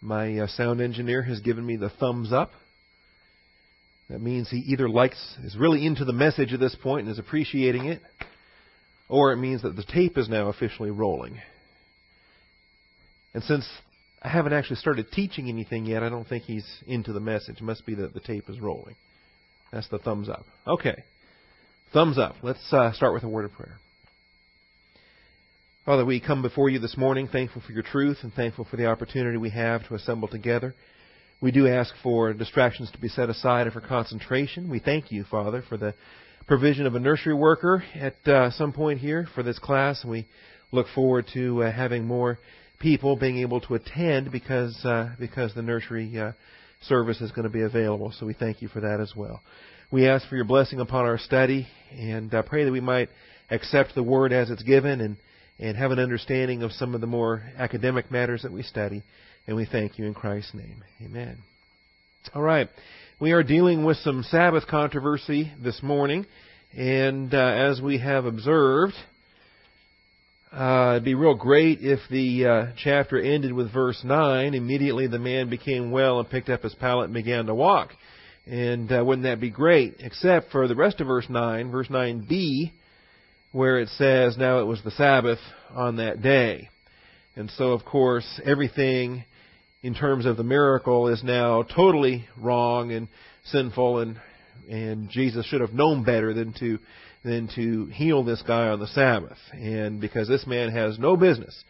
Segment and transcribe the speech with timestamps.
[0.00, 2.52] My uh, sound engineer has given me the thumbs up.
[4.08, 7.18] That means he either likes, is really into the message at this point and is
[7.18, 8.00] appreciating it,
[9.08, 11.40] or it means that the tape is now officially rolling.
[13.34, 13.68] And since
[14.22, 17.56] I haven't actually started teaching anything yet, I don't think he's into the message.
[17.58, 18.94] It must be that the tape is rolling.
[19.72, 20.46] That's the thumbs up.
[20.66, 21.04] Okay.
[21.92, 22.36] Thumbs up.
[22.42, 23.78] Let's uh, start with a word of prayer.
[25.88, 28.84] Father, we come before you this morning thankful for your truth and thankful for the
[28.84, 30.74] opportunity we have to assemble together.
[31.40, 34.68] We do ask for distractions to be set aside and for concentration.
[34.68, 35.94] We thank you, Father, for the
[36.46, 40.02] provision of a nursery worker at uh, some point here for this class.
[40.02, 40.26] And we
[40.72, 42.38] look forward to uh, having more
[42.78, 46.32] people being able to attend because uh, because the nursery uh,
[46.82, 48.12] service is going to be available.
[48.12, 49.40] So we thank you for that as well.
[49.90, 53.08] We ask for your blessing upon our study and uh, pray that we might
[53.50, 55.16] accept the word as it's given and
[55.58, 59.02] and have an understanding of some of the more academic matters that we study.
[59.46, 60.84] And we thank you in Christ's name.
[61.02, 61.38] Amen.
[62.34, 62.68] All right.
[63.20, 66.26] We are dealing with some Sabbath controversy this morning.
[66.76, 68.94] And uh, as we have observed,
[70.52, 74.54] uh, it'd be real great if the uh, chapter ended with verse 9.
[74.54, 77.90] Immediately the man became well and picked up his pallet and began to walk.
[78.46, 79.96] And uh, wouldn't that be great?
[79.98, 82.72] Except for the rest of verse 9, verse 9b,
[83.52, 85.38] where it says, Now it was the Sabbath
[85.74, 86.68] on that day.
[87.36, 89.24] And so, of course, everything
[89.82, 93.08] in terms of the miracle is now totally wrong and
[93.44, 94.20] sinful and
[94.68, 96.78] and Jesus should have known better than to
[97.24, 99.38] than to heal this guy on the Sabbath.
[99.52, 101.64] And because this man has no business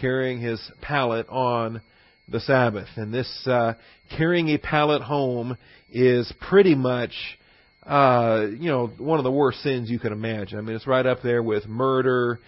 [0.00, 1.80] carrying his pallet on
[2.28, 2.88] the Sabbath.
[2.96, 3.74] And this uh,
[4.16, 5.56] carrying a pallet home
[5.90, 7.12] is pretty much
[7.86, 10.58] uh, you know one of the worst sins you can imagine.
[10.58, 12.40] I mean, it's right up there with murder,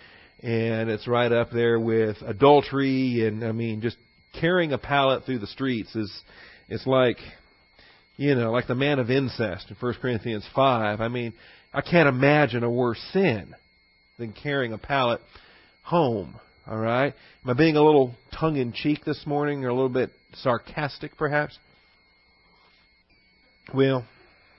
[0.43, 3.97] and it's right up there with adultery, and I mean, just
[4.41, 6.13] carrying a pallet through the streets is
[6.69, 7.17] it's like
[8.17, 11.33] you know like the man of incest in 1 Corinthians 5 I mean
[11.73, 13.55] I can't imagine a worse sin
[14.19, 15.21] than carrying a pallet
[15.83, 17.15] home all right?
[17.45, 21.17] Am I being a little tongue in cheek this morning or a little bit sarcastic
[21.17, 21.59] perhaps?
[23.73, 24.05] Well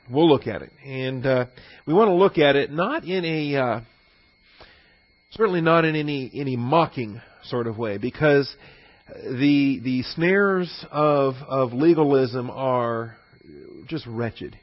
[0.10, 1.46] we'll look at it and uh,
[1.86, 3.82] we want to look at it not in a uh,
[5.32, 8.54] certainly not in any any mocking sort of way because
[9.24, 13.18] the the snares of of legalism are
[13.88, 14.58] just wretched.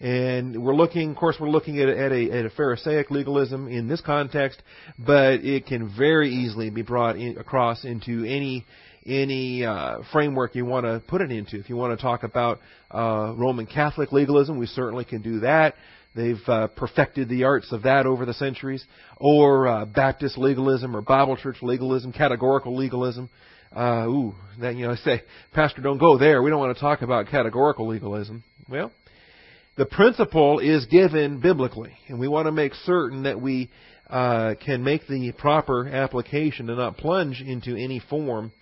[0.00, 3.86] And we're looking, of course, we're looking at, at, a, at a Pharisaic legalism in
[3.86, 4.60] this context,
[4.98, 8.66] but it can very easily be brought in, across into any
[9.06, 11.58] any uh, framework you want to put it into.
[11.58, 15.74] If you want to talk about uh, Roman Catholic legalism, we certainly can do that.
[16.14, 18.84] They've uh, perfected the arts of that over the centuries,
[19.16, 23.30] or uh, Baptist legalism, or Bible church legalism, categorical legalism
[23.74, 26.42] uh, ooh, that you know, say, Pastor, don't go there.
[26.42, 28.44] We don't want to talk about categorical legalism.
[28.68, 28.92] Well,
[29.76, 33.70] the principle is given biblically, and we want to make certain that we
[34.08, 38.52] uh, can make the proper application and not plunge into any form,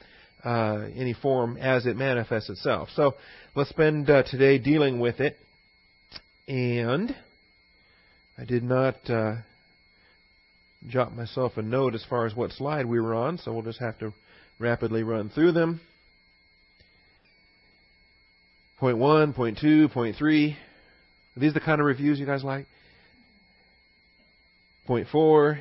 [0.45, 2.89] uh, any form as it manifests itself.
[2.95, 3.15] So
[3.55, 5.37] let's spend uh, today dealing with it.
[6.49, 7.15] And
[8.37, 9.37] I did not uh,
[10.89, 13.81] jot myself a note as far as what slide we were on, so we'll just
[13.81, 14.13] have to
[14.59, 15.81] rapidly run through them.
[18.79, 20.57] Point one, point two, point three.
[21.37, 22.67] Are these the kind of reviews you guys like?
[24.87, 25.61] Point four.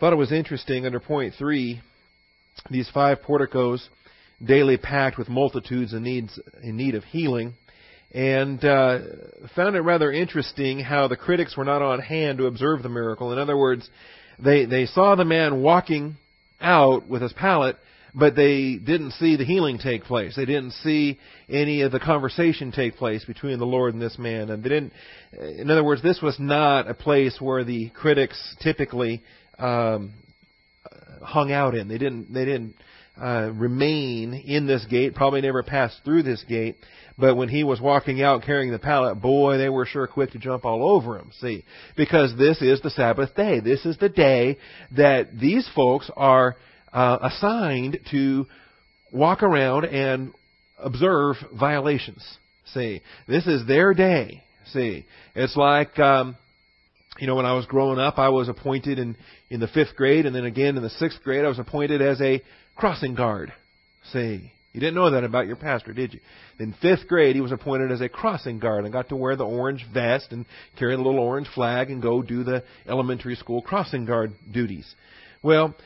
[0.00, 1.80] Thought it was interesting under point three,
[2.68, 3.88] these five porticos
[4.44, 7.54] daily packed with multitudes in, needs, in need of healing.
[8.12, 8.98] And uh,
[9.54, 13.32] found it rather interesting how the critics were not on hand to observe the miracle.
[13.32, 13.88] In other words,
[14.38, 16.16] they, they saw the man walking
[16.60, 17.76] out with his pallet,
[18.14, 20.34] but they didn't see the healing take place.
[20.34, 21.18] They didn't see
[21.48, 24.50] any of the conversation take place between the Lord and this man.
[24.50, 24.92] And they didn't,
[25.32, 29.22] in other words, this was not a place where the critics typically
[29.58, 30.12] um,
[31.22, 31.88] hung out in.
[31.88, 32.74] They didn't, they didn't
[33.20, 36.76] uh, remain in this gate, probably never passed through this gate.
[37.16, 40.38] But when he was walking out carrying the pallet, boy, they were sure quick to
[40.38, 41.30] jump all over him.
[41.40, 41.64] See,
[41.96, 43.60] because this is the Sabbath day.
[43.60, 44.58] This is the day
[44.96, 46.56] that these folks are
[46.92, 48.46] uh, assigned to
[49.12, 50.32] walk around and
[50.76, 52.24] observe violations.
[52.72, 54.42] See, this is their day.
[54.72, 55.06] See,
[55.36, 56.36] it's like um,
[57.18, 59.16] you know when I was growing up, I was appointed in
[59.50, 62.20] in the fifth grade, and then again in the sixth grade, I was appointed as
[62.20, 62.42] a
[62.76, 63.52] crossing guard.
[64.12, 66.20] See, you didn't know that about your pastor, did you?
[66.58, 69.46] In fifth grade, he was appointed as a crossing guard and got to wear the
[69.46, 70.44] orange vest and
[70.76, 74.92] carry the little orange flag and go do the elementary school crossing guard duties.
[75.42, 75.76] Well,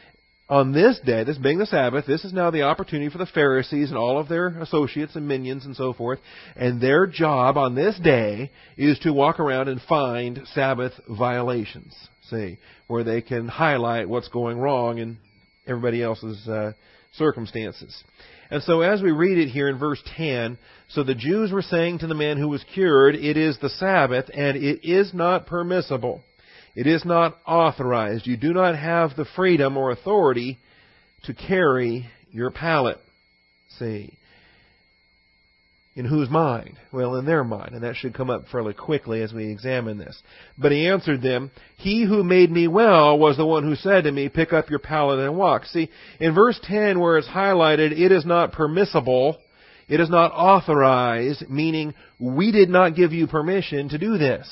[0.48, 3.90] on this day, this being the Sabbath, this is now the opportunity for the Pharisees
[3.90, 6.18] and all of their associates and minions and so forth,
[6.56, 11.94] and their job on this day is to walk around and find Sabbath violations,
[12.30, 15.18] see, where they can highlight what's going wrong in
[15.66, 16.72] everybody else's uh,
[17.12, 18.02] circumstances.
[18.50, 20.56] And so as we read it here in verse 10,
[20.88, 24.30] so the Jews were saying to the man who was cured, It is the Sabbath,
[24.32, 26.22] and it is not permissible
[26.78, 28.28] it is not authorized.
[28.28, 30.58] You do not have the freedom or authority
[31.25, 32.98] to carry your pallet.
[33.80, 34.16] See.
[35.96, 36.76] In whose mind?
[36.92, 40.22] Well, in their mind, and that should come up fairly quickly as we examine this.
[40.56, 44.12] But he answered them, He who made me well was the one who said to
[44.12, 45.64] me, Pick up your pallet and walk.
[45.64, 45.90] See,
[46.20, 49.36] in verse 10 where it's highlighted, it is not permissible,
[49.88, 54.48] it is not authorized, meaning we did not give you permission to do this.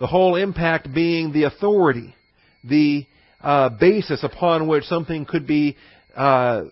[0.00, 2.14] The whole impact being the authority,
[2.62, 3.06] the
[3.40, 5.76] uh, basis upon which something could be
[6.16, 6.64] uh,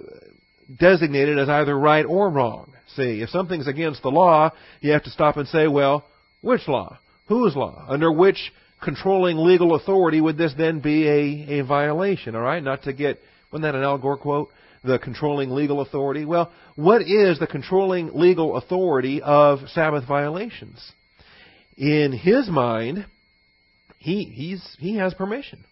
[0.78, 2.72] designated as either right or wrong.
[2.96, 6.04] See, if something's against the law, you have to stop and say, well,
[6.40, 6.98] which law?
[7.28, 7.84] Whose law?
[7.88, 8.52] Under which
[8.82, 12.34] controlling legal authority would this then be a, a violation?
[12.34, 13.18] All right, not to get
[13.52, 14.48] wasn't that an Al Gore quote?
[14.82, 16.24] The controlling legal authority.
[16.24, 20.80] Well, what is the controlling legal authority of Sabbath violations?
[21.76, 23.06] In his mind,
[23.98, 25.64] he, he's, he has permission.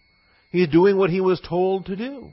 [0.51, 2.31] He's doing what he was told to do.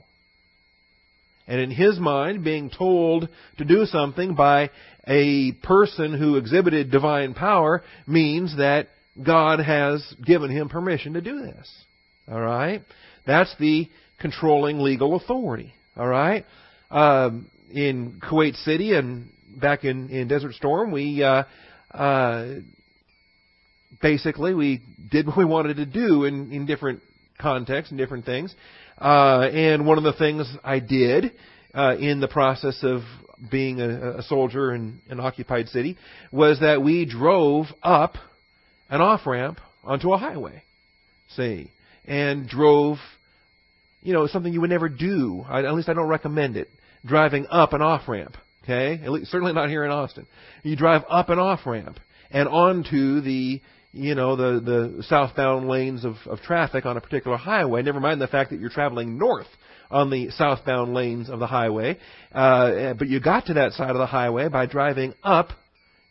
[1.46, 4.70] And in his mind, being told to do something by
[5.06, 8.88] a person who exhibited divine power means that
[9.24, 11.68] God has given him permission to do this.
[12.30, 12.82] All right?
[13.26, 13.88] That's the
[14.20, 15.72] controlling legal authority.
[15.96, 16.44] All right?
[16.90, 21.44] Um, in Kuwait City and back in, in Desert Storm, we uh,
[21.92, 22.54] uh,
[24.00, 27.00] basically we did what we wanted to do in, in different
[27.40, 28.54] contexts and different things.
[29.00, 31.32] Uh, and one of the things I did
[31.74, 33.02] uh, in the process of
[33.50, 35.96] being a, a soldier in an occupied city
[36.32, 38.14] was that we drove up
[38.90, 40.62] an off ramp onto a highway,
[41.36, 41.70] see,
[42.04, 42.96] and drove,
[44.02, 45.44] you know, something you would never do.
[45.48, 46.68] I, at least I don't recommend it.
[47.06, 49.06] Driving up an off ramp, okay?
[49.08, 50.26] Least, certainly not here in Austin.
[50.64, 53.60] You drive up an off ramp and onto the
[53.92, 58.20] you know, the, the southbound lanes of, of traffic on a particular highway, never mind
[58.20, 59.46] the fact that you're traveling north
[59.90, 61.98] on the southbound lanes of the highway.
[62.32, 65.48] Uh, but you got to that side of the highway by driving up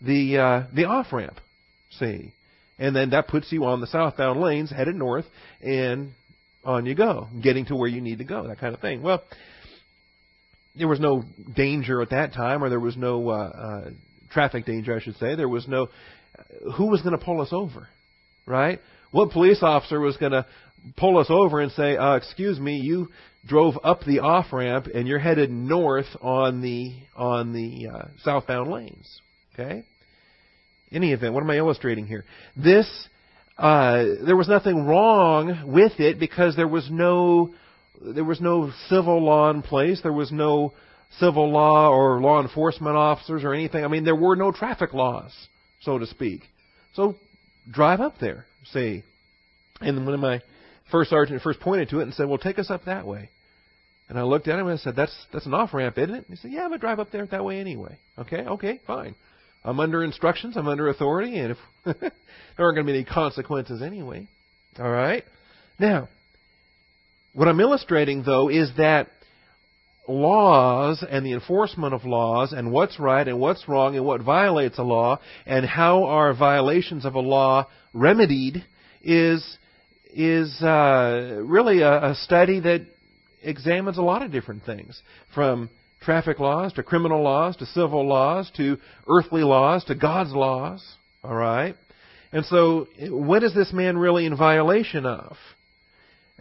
[0.01, 1.39] the, uh, the off ramp.
[1.91, 2.33] See?
[2.79, 5.25] And then that puts you on the southbound lanes headed north
[5.61, 6.11] and
[6.63, 9.01] on you go, getting to where you need to go, that kind of thing.
[9.01, 9.23] Well,
[10.75, 11.23] there was no
[11.55, 13.89] danger at that time, or there was no uh, uh,
[14.29, 15.35] traffic danger, I should say.
[15.35, 15.89] There was no
[16.75, 17.87] who was going to pull us over,
[18.45, 18.79] right?
[19.11, 20.45] What police officer was going to
[20.97, 23.09] pull us over and say, uh, "Excuse me, you
[23.45, 28.71] drove up the off ramp and you're headed north on the on the uh, southbound
[28.71, 29.21] lanes."
[29.53, 29.83] Okay.
[30.91, 32.23] Any event, what am I illustrating here?
[32.55, 32.87] This
[33.57, 37.53] uh, there was nothing wrong with it because there was no
[38.01, 39.99] there was no civil law in place.
[40.01, 40.73] There was no
[41.19, 43.83] civil law or law enforcement officers or anything.
[43.83, 45.33] I mean, there were no traffic laws
[45.81, 46.41] so to speak.
[46.93, 47.15] So
[47.69, 49.03] drive up there, see.
[49.81, 50.41] And when my
[50.91, 53.29] first sergeant first pointed to it and said, "Well, take us up that way,"
[54.09, 56.25] and I looked at him and I said, "That's that's an off ramp, isn't it?"
[56.27, 59.15] And he said, "Yeah, but drive up there that way anyway." Okay, okay, fine.
[59.63, 60.55] I'm under instructions.
[60.55, 62.11] I'm under authority, and if there
[62.57, 64.27] aren't going to be any consequences anyway.
[64.79, 65.23] All right.
[65.79, 66.09] Now,
[67.33, 69.09] what I'm illustrating though is that
[70.07, 74.77] laws and the enforcement of laws and what's right and what's wrong and what violates
[74.77, 78.63] a law and how are violations of a law remedied
[79.01, 79.57] is
[80.13, 82.87] is uh, really a, a study that
[83.43, 85.01] examines a lot of different things
[85.33, 85.69] from
[86.01, 90.83] traffic laws to criminal laws to civil laws to earthly laws to God's laws.
[91.23, 91.75] All right?
[92.31, 95.37] And so, what is this man really in violation of?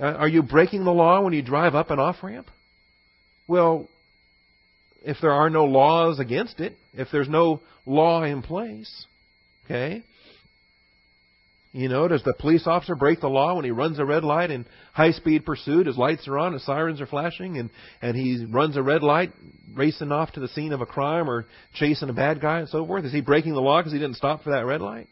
[0.00, 2.48] Uh, are you breaking the law when you drive up an off ramp?
[3.48, 3.88] Well,
[5.02, 9.06] if there are no laws against it, if there's no law in place,
[9.64, 10.02] okay?
[11.72, 14.50] You know, does the police officer break the law when he runs a red light
[14.50, 15.86] in high speed pursuit?
[15.86, 19.32] His lights are on, his sirens are flashing, and, and he runs a red light
[19.74, 22.86] racing off to the scene of a crime or chasing a bad guy and so
[22.86, 23.04] forth?
[23.04, 25.06] Is he breaking the law because he didn't stop for that red light?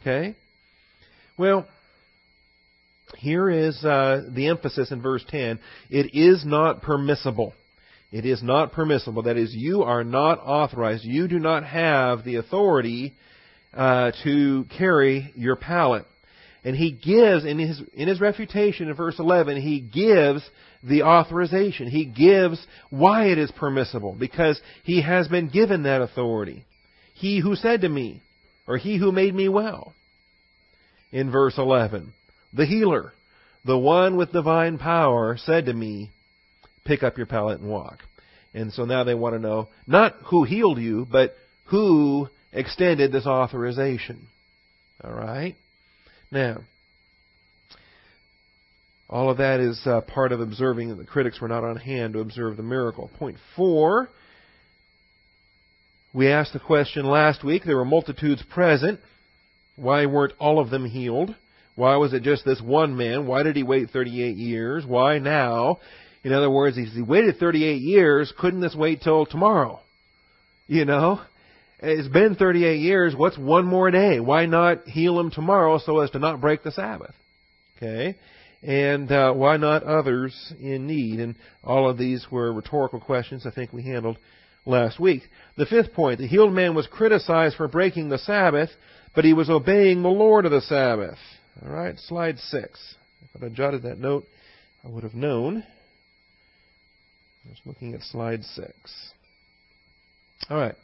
[0.00, 0.36] Okay?
[1.36, 1.66] Well,
[3.16, 5.58] here is uh, the emphasis in verse 10.
[5.90, 7.54] It is not permissible.
[8.12, 9.22] It is not permissible.
[9.22, 11.04] That is, you are not authorized.
[11.04, 13.14] You do not have the authority
[13.72, 16.06] uh, to carry your pallet.
[16.64, 20.42] And he gives, in his, in his refutation in verse 11, he gives
[20.82, 21.88] the authorization.
[21.88, 26.64] He gives why it is permissible, because he has been given that authority.
[27.14, 28.22] He who said to me,
[28.66, 29.94] or he who made me well.
[31.12, 32.12] In verse 11,
[32.52, 33.12] the healer,
[33.64, 36.10] the one with divine power, said to me,
[36.84, 37.98] pick up your pallet and walk.
[38.52, 41.34] And so now they want to know not who healed you, but
[41.66, 44.26] who extended this authorization.
[45.04, 45.54] All right?
[46.32, 46.62] Now,
[49.08, 52.14] all of that is uh, part of observing that the critics were not on hand
[52.14, 53.10] to observe the miracle.
[53.18, 54.08] Point four.
[56.12, 57.62] We asked the question last week.
[57.64, 59.00] There were multitudes present.
[59.76, 61.34] Why weren't all of them healed?
[61.80, 63.26] Why was it just this one man?
[63.26, 64.84] Why did he wait 38 years?
[64.84, 65.78] Why now?
[66.22, 68.30] In other words, he waited 38 years.
[68.38, 69.80] Couldn't this wait till tomorrow?
[70.66, 71.22] You know?
[71.78, 73.14] It's been 38 years.
[73.16, 74.20] What's one more day?
[74.20, 77.14] Why not heal him tomorrow so as to not break the Sabbath?
[77.78, 78.18] Okay?
[78.62, 81.18] And uh, why not others in need?
[81.18, 81.34] And
[81.64, 84.18] all of these were rhetorical questions I think we handled
[84.66, 85.22] last week.
[85.56, 88.68] The fifth point the healed man was criticized for breaking the Sabbath,
[89.14, 91.16] but he was obeying the Lord of the Sabbath.
[91.62, 92.96] All right, slide six.
[93.34, 94.24] If I'd jotted that note,
[94.84, 95.58] I would have known.
[97.44, 99.12] I was looking at slide six.
[100.48, 100.74] All right.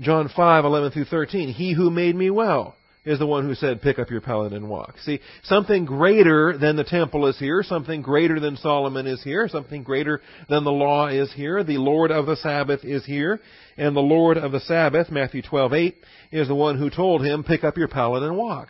[0.00, 1.50] John 5, 11 through 13.
[1.52, 4.68] He who made me well is the one who said, pick up your pallet and
[4.68, 4.96] walk.
[5.04, 9.82] See, something greater than the temple is here, something greater than Solomon is here, something
[9.82, 11.64] greater than the law is here.
[11.64, 13.40] The Lord of the Sabbath is here,
[13.78, 15.94] and the Lord of the Sabbath, Matthew 12:8,
[16.30, 18.68] is the one who told him, pick up your pallet and walk.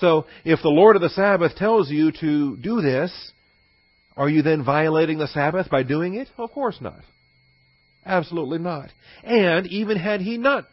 [0.00, 3.32] So, if the Lord of the Sabbath tells you to do this,
[4.16, 6.28] are you then violating the Sabbath by doing it?
[6.38, 7.00] Of course not.
[8.06, 8.88] Absolutely not.
[9.22, 10.66] And even had he not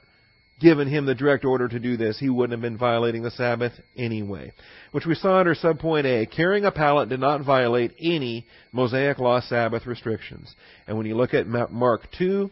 [0.60, 3.74] given him the direct order to do this, he wouldn't have been violating the Sabbath
[3.98, 4.52] anyway.
[4.92, 6.26] Which we saw under subpoint A.
[6.26, 10.54] Carrying a pallet did not violate any Mosaic Law Sabbath restrictions.
[10.88, 12.50] And when you look at Mark 2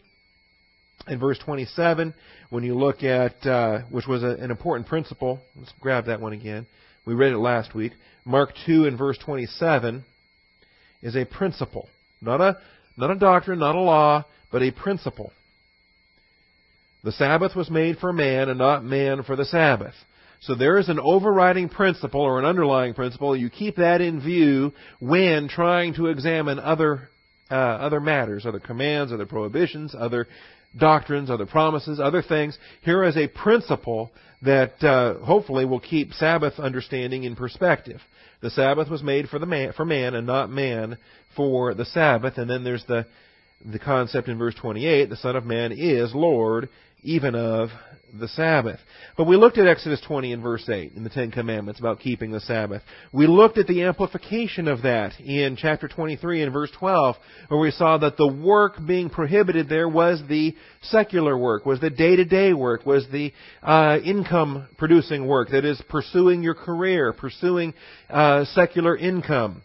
[1.08, 2.14] in verse 27,
[2.50, 6.34] when you look at, uh, which was a, an important principle, let's grab that one
[6.34, 6.66] again.
[7.06, 7.94] We read it last week.
[8.26, 10.04] Mark 2 and verse 27
[11.02, 11.88] is a principle.
[12.22, 12.58] Not a,
[12.98, 15.32] not a doctrine, not a law, but a principle.
[17.04, 19.94] The Sabbath was made for man and not man for the Sabbath.
[20.42, 23.36] So there is an overriding principle or an underlying principle.
[23.36, 27.10] You keep that in view when trying to examine other
[27.50, 30.28] uh, other matters, other commands, other prohibitions, other
[30.78, 32.58] doctrines, other promises, other things.
[32.82, 34.12] Here is a principle
[34.42, 38.02] that uh, hopefully will keep Sabbath understanding in perspective.
[38.42, 40.98] The Sabbath was made for the man, for man and not man
[41.36, 42.38] for the Sabbath.
[42.38, 43.06] And then there's the
[43.66, 46.70] the concept in verse 28, the Son of Man is Lord
[47.08, 47.70] even of
[48.20, 48.80] the Sabbath.
[49.16, 52.32] But we looked at Exodus 20 and verse 8 in the Ten Commandments about keeping
[52.32, 52.82] the Sabbath.
[53.14, 57.16] We looked at the amplification of that in chapter 23 and verse 12,
[57.48, 61.90] where we saw that the work being prohibited there was the secular work, was the
[61.90, 63.32] day-to-day work, was the
[63.64, 67.74] uh, income-producing work, that is, pursuing your career, pursuing
[68.10, 69.62] uh, secular income,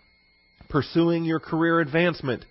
[0.68, 2.44] pursuing your career advancement.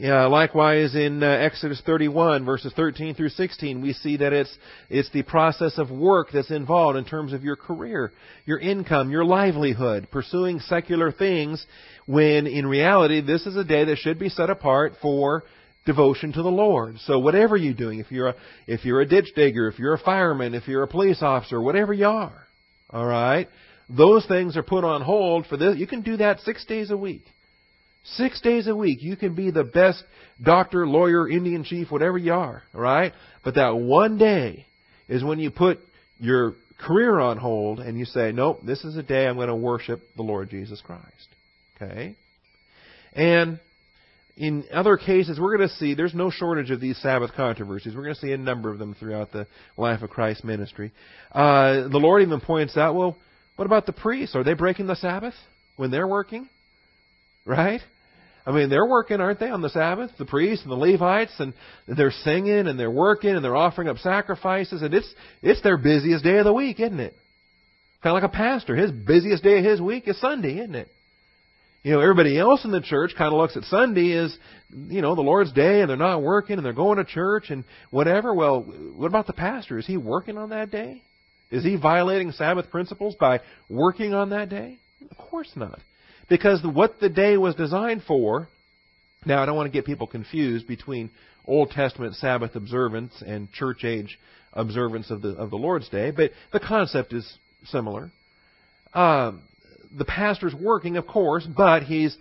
[0.00, 4.56] Yeah, likewise in uh, Exodus 31 verses 13 through 16, we see that it's
[4.88, 8.12] it's the process of work that's involved in terms of your career,
[8.46, 11.66] your income, your livelihood, pursuing secular things
[12.06, 15.42] when in reality this is a day that should be set apart for
[15.84, 16.94] devotion to the Lord.
[17.00, 18.34] So whatever you're doing, if you're a
[18.68, 21.92] if you're a ditch digger, if you're a fireman, if you're a police officer, whatever
[21.92, 22.46] you are,
[22.90, 23.48] all right,
[23.88, 25.76] those things are put on hold for this.
[25.76, 27.24] You can do that 6 days a week.
[28.04, 30.02] Six days a week, you can be the best
[30.42, 33.12] doctor, lawyer, Indian chief, whatever you are, right?
[33.44, 34.66] But that one day
[35.08, 35.78] is when you put
[36.18, 39.56] your career on hold and you say, nope, this is a day I'm going to
[39.56, 41.28] worship the Lord Jesus Christ.
[41.76, 42.16] Okay?
[43.12, 43.60] And
[44.36, 47.94] in other cases, we're going to see there's no shortage of these Sabbath controversies.
[47.94, 50.92] We're going to see a number of them throughout the life of Christ's ministry.
[51.32, 53.18] Uh, the Lord even points out, well,
[53.56, 54.36] what about the priests?
[54.36, 55.34] Are they breaking the Sabbath
[55.76, 56.48] when they're working?
[57.48, 57.80] Right?
[58.44, 60.10] I mean, they're working, aren't they, on the Sabbath?
[60.18, 61.54] The priests and the Levites, and
[61.86, 65.12] they're singing and they're working and they're offering up sacrifices, and it's
[65.42, 67.14] it's their busiest day of the week, isn't it?
[68.02, 68.76] Kind of like a pastor.
[68.76, 70.88] His busiest day of his week is Sunday, isn't it?
[71.82, 74.36] You know, everybody else in the church kind of looks at Sunday as,
[74.70, 77.64] you know, the Lord's day, and they're not working, and they're going to church and
[77.90, 78.34] whatever.
[78.34, 79.78] Well, what about the pastor?
[79.78, 81.02] Is he working on that day?
[81.50, 83.40] Is he violating Sabbath principles by
[83.70, 84.78] working on that day?
[85.10, 85.80] Of course not.
[86.28, 88.48] Because what the day was designed for,
[89.24, 91.10] now I don't want to get people confused between
[91.46, 94.18] Old Testament Sabbath observance and church age
[94.52, 98.10] observance of the of the Lord's Day, but the concept is similar.
[98.92, 99.42] Um,
[99.96, 102.16] the pastor's working, of course, but he's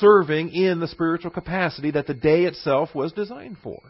[0.00, 3.80] serving in the spiritual capacity that the day itself was designed for.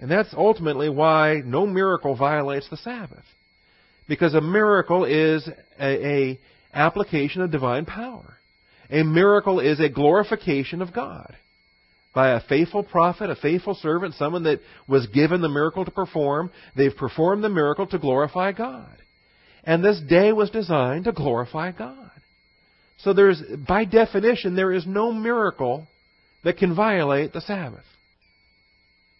[0.00, 3.24] And that's ultimately why no miracle violates the Sabbath.
[4.08, 5.48] Because a miracle is
[5.78, 6.40] a, a
[6.72, 8.36] application of divine power.
[8.90, 11.36] A miracle is a glorification of God
[12.14, 16.50] by a faithful prophet, a faithful servant, someone that was given the miracle to perform.
[16.76, 18.96] They've performed the miracle to glorify God.
[19.64, 22.10] And this day was designed to glorify God.
[22.98, 25.86] So there's, by definition, there is no miracle
[26.44, 27.84] that can violate the Sabbath.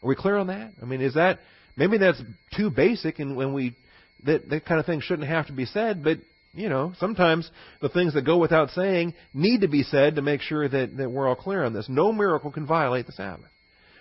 [0.02, 0.72] Are we clear on that?
[0.80, 1.40] I mean, is that,
[1.76, 2.20] maybe that's
[2.56, 3.76] too basic and when we,
[4.24, 6.18] that, that kind of thing shouldn't have to be said, but
[6.58, 7.50] you know, sometimes
[7.80, 11.10] the things that go without saying need to be said to make sure that, that
[11.10, 11.88] we're all clear on this.
[11.88, 13.50] No miracle can violate the Sabbath.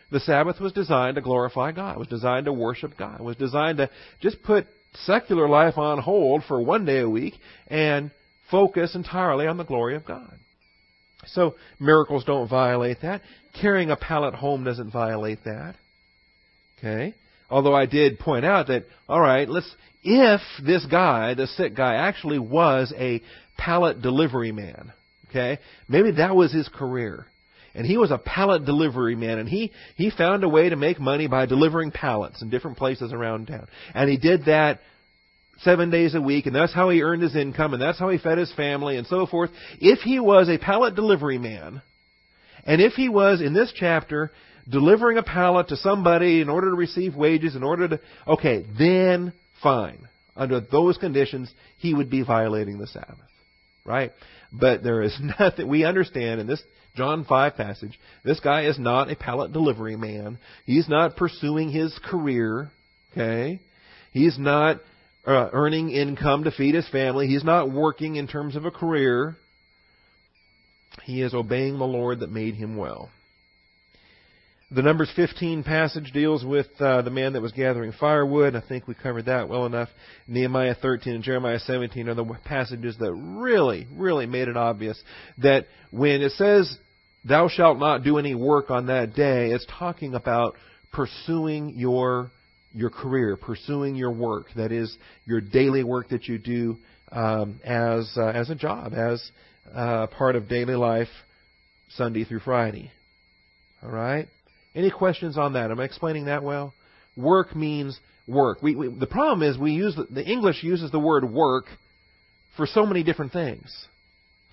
[0.10, 1.96] The Sabbath was designed to glorify God.
[1.96, 3.20] It was designed to worship God.
[3.20, 3.90] It was designed to
[4.22, 4.66] just put
[5.06, 7.34] secular life on hold for one day a week
[7.68, 8.10] and
[8.50, 10.34] focus entirely on the glory of God.
[11.28, 13.22] So miracles don't violate that.
[13.60, 15.76] Carrying a pallet home doesn't violate that.
[16.78, 17.14] Okay?
[17.50, 19.70] Although I did point out that, alright, let's,
[20.04, 23.22] if this guy, the sick guy, actually was a
[23.58, 24.92] pallet delivery man,
[25.30, 27.26] okay, maybe that was his career.
[27.74, 31.00] And he was a pallet delivery man, and he, he found a way to make
[31.00, 33.68] money by delivering pallets in different places around town.
[33.94, 34.80] And he did that
[35.60, 38.18] seven days a week, and that's how he earned his income, and that's how he
[38.18, 39.52] fed his family, and so forth.
[39.80, 41.84] If he was a pallet delivery man,
[42.66, 44.32] and if he was, in this chapter,
[44.70, 49.34] delivering a pallet to somebody in order to receive wages, in order to, okay, then
[49.62, 50.08] fine.
[50.36, 53.18] Under those conditions, he would be violating the Sabbath.
[53.86, 54.12] Right?
[54.52, 56.62] But there is nothing, we understand in this
[56.96, 60.40] John 5 passage, this guy is not a pallet delivery man.
[60.66, 62.72] He's not pursuing his career.
[63.14, 63.60] Okay?
[64.12, 64.82] He's not
[65.26, 67.28] uh, earning income to feed his family.
[67.28, 69.38] He's not working in terms of a career.
[71.04, 73.10] He is obeying the Lord that made him well.
[74.70, 78.54] The Numbers 15 passage deals with uh, the man that was gathering firewood.
[78.54, 79.88] I think we covered that well enough.
[80.28, 85.02] Nehemiah 13 and Jeremiah 17 are the passages that really, really made it obvious
[85.38, 86.78] that when it says,
[87.24, 90.56] Thou shalt not do any work on that day, it's talking about
[90.92, 92.32] pursuing your
[92.74, 94.48] your career, pursuing your work.
[94.58, 96.78] That is your daily work that you do
[97.14, 99.32] um, as uh, as a job, as
[99.74, 101.08] uh, part of daily life,
[101.92, 102.92] Sunday through Friday.
[103.82, 104.28] All right.
[104.76, 105.72] Any questions on that?
[105.72, 106.74] Am I explaining that well?
[107.16, 108.62] Work means work.
[108.62, 111.66] We, we, the problem is we use the English uses the word work
[112.56, 113.88] for so many different things.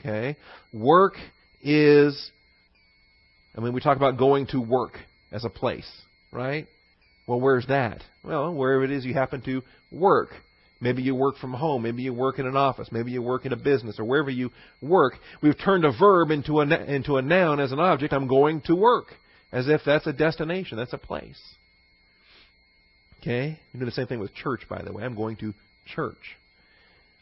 [0.01, 0.37] Okay,
[0.73, 1.15] work
[1.63, 2.31] is.
[3.57, 4.99] I mean, we talk about going to work
[5.31, 5.91] as a place,
[6.33, 6.67] right?
[7.27, 8.03] Well, where's that?
[8.23, 10.31] Well, wherever it is you happen to work.
[10.81, 11.83] Maybe you work from home.
[11.83, 12.89] Maybe you work in an office.
[12.91, 14.51] Maybe you work in a business or wherever you
[14.83, 15.15] work.
[15.41, 18.13] We've turned a verb into a, into a noun as an object.
[18.13, 19.07] I'm going to work
[19.55, 21.41] as if that's a destination, that's a place.
[23.23, 23.59] Okay?
[23.73, 25.05] You do the same thing with church, by the way.
[25.05, 25.55] I'm going to
[25.87, 26.37] church.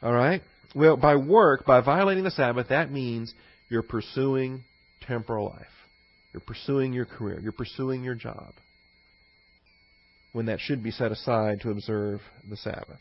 [0.02, 0.40] All right?
[0.74, 3.34] Well, by work, by violating the Sabbath, that means
[3.68, 4.64] you're pursuing
[5.06, 5.66] temporal life.
[6.32, 7.38] You're pursuing your career.
[7.38, 8.54] You're pursuing your job.
[10.32, 12.98] When that should be set aside to observe the Sabbath.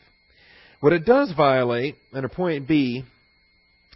[0.80, 3.04] What it does violate, under point B,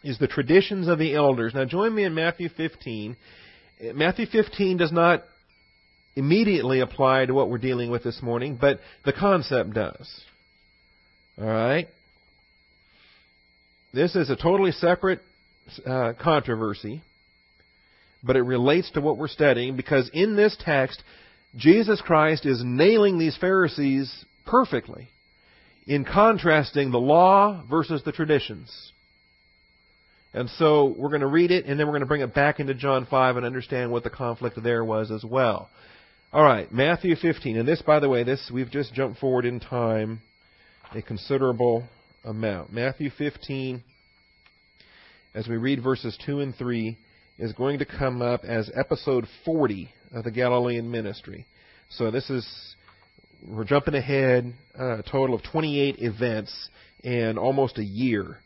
[0.02, 1.52] is the traditions of the elders.
[1.54, 3.16] Now join me in Matthew 15
[3.80, 5.24] Matthew 15 does not
[6.14, 10.20] immediately apply to what we're dealing with this morning, but the concept does.
[11.38, 11.88] All right?
[13.92, 15.20] This is a totally separate
[15.84, 17.02] uh, controversy,
[18.22, 21.02] but it relates to what we're studying because in this text,
[21.54, 25.08] Jesus Christ is nailing these Pharisees perfectly
[25.86, 28.92] in contrasting the law versus the traditions.
[30.36, 32.60] And so we're going to read it, and then we're going to bring it back
[32.60, 35.70] into John 5 and understand what the conflict there was as well.
[36.30, 37.56] All right, Matthew 15.
[37.56, 40.20] And this, by the way, this we've just jumped forward in time
[40.92, 41.88] a considerable
[42.22, 42.70] amount.
[42.70, 43.82] Matthew 15,
[45.34, 46.98] as we read verses 2 and 3,
[47.38, 51.46] is going to come up as episode 40 of the Galilean ministry.
[51.88, 52.46] So this is,
[53.42, 56.68] we're jumping ahead uh, a total of 28 events
[57.02, 58.36] in almost a year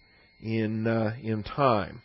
[0.42, 2.02] in, uh, in time.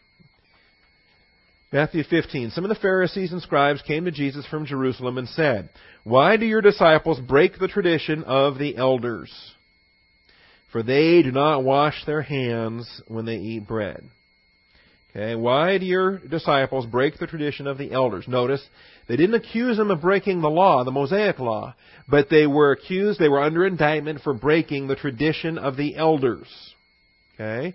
[1.71, 2.51] Matthew 15.
[2.51, 5.69] Some of the Pharisees and scribes came to Jesus from Jerusalem and said,
[6.03, 9.31] Why do your disciples break the tradition of the elders?
[10.71, 14.03] For they do not wash their hands when they eat bread.
[15.15, 18.27] Okay, why do your disciples break the tradition of the elders?
[18.27, 18.65] Notice,
[19.07, 21.73] they didn't accuse them of breaking the law, the Mosaic law,
[22.07, 26.47] but they were accused, they were under indictment for breaking the tradition of the elders.
[27.35, 27.73] Okay,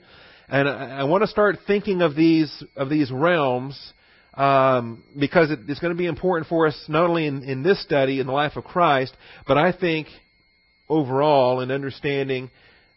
[0.51, 3.93] and I, I want to start thinking of these of these realms
[4.35, 7.83] um, because it, it's going to be important for us not only in, in this
[7.83, 9.15] study in the life of Christ,
[9.47, 10.09] but I think
[10.89, 12.51] overall in understanding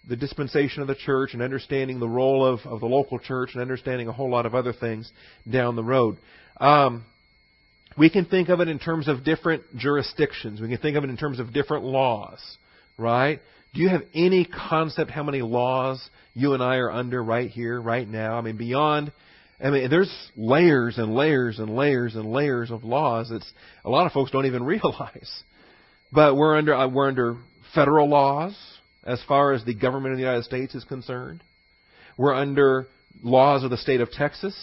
[0.08, 3.62] the dispensation of the church and understanding the role of, of the local church and
[3.62, 5.10] understanding a whole lot of other things
[5.50, 6.18] down the road.
[6.60, 7.06] Um,
[7.98, 10.60] we can think of it in terms of different jurisdictions.
[10.60, 12.40] We can think of it in terms of different laws,
[12.98, 13.40] right?
[13.74, 17.82] Do you have any concept how many laws you and I are under right here,
[17.82, 18.38] right now?
[18.38, 19.12] I mean, beyond,
[19.64, 23.44] I mean, there's layers and layers and layers and layers of laws that
[23.84, 25.44] a lot of folks don't even realize.
[26.12, 27.38] But we're under, uh, we're under
[27.74, 28.56] federal laws
[29.04, 31.42] as far as the government of the United States is concerned.
[32.16, 32.88] We're under
[33.24, 34.56] laws of the state of Texas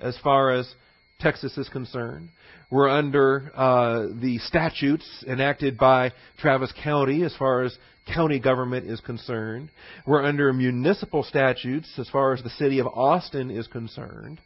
[0.00, 0.72] as far as
[1.20, 2.30] Texas is concerned.
[2.70, 9.00] We're under uh, the statutes enacted by Travis County as far as county government is
[9.00, 9.70] concerned.
[10.06, 14.40] We're under municipal statutes as far as the city of Austin is concerned.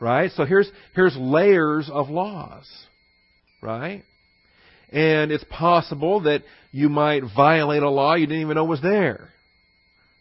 [0.00, 0.30] Right?
[0.32, 2.68] So here's here's layers of laws.
[3.60, 4.04] Right?
[4.90, 9.30] And it's possible that you might violate a law you didn't even know was there.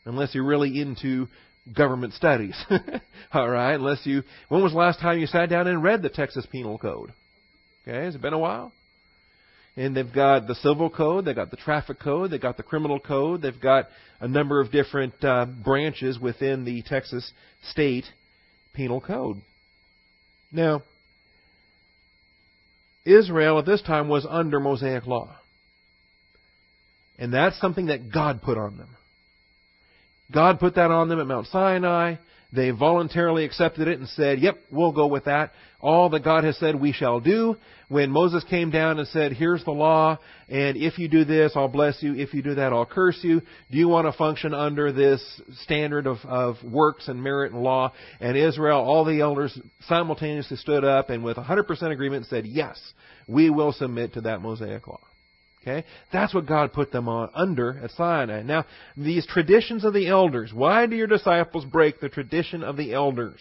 [0.05, 1.27] Unless you're really into
[1.75, 2.55] government studies.
[3.33, 3.73] All right?
[3.73, 6.77] Unless you when was the last time you sat down and read the Texas Penal
[6.77, 7.13] Code?
[7.87, 8.71] Okay, has it been a while?
[9.77, 12.99] And they've got the civil code, they've got the traffic code, they've got the criminal
[12.99, 13.87] code, they've got
[14.19, 17.31] a number of different uh, branches within the Texas
[17.69, 18.05] state
[18.73, 19.41] penal code.
[20.51, 20.83] Now,
[23.05, 25.35] Israel at this time was under Mosaic law.
[27.17, 28.89] And that's something that God put on them.
[30.31, 32.15] God put that on them at Mount Sinai.
[32.53, 35.53] They voluntarily accepted it and said, Yep, we'll go with that.
[35.79, 37.55] All that God has said we shall do.
[37.87, 41.69] When Moses came down and said, Here's the law, and if you do this, I'll
[41.69, 42.13] bless you.
[42.15, 43.39] If you do that, I'll curse you.
[43.39, 45.23] Do you want to function under this
[45.63, 47.93] standard of, of works and merit and law?
[48.19, 52.79] And Israel, all the elders simultaneously stood up and with 100% agreement said, Yes,
[53.27, 54.99] we will submit to that Mosaic law.
[55.61, 55.85] Okay?
[56.11, 58.41] That's what God put them on under at Sinai.
[58.41, 58.65] Now,
[58.97, 63.39] these traditions of the elders, why do your disciples break the tradition of the elders?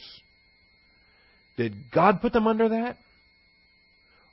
[1.57, 2.97] Did God put them under that?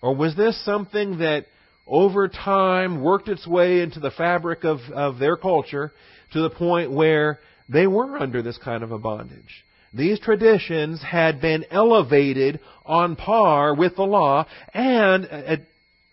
[0.01, 1.45] Or was this something that
[1.85, 5.93] over time worked its way into the fabric of, of their culture
[6.33, 9.63] to the point where they were under this kind of a bondage?
[9.93, 15.61] These traditions had been elevated on par with the law and at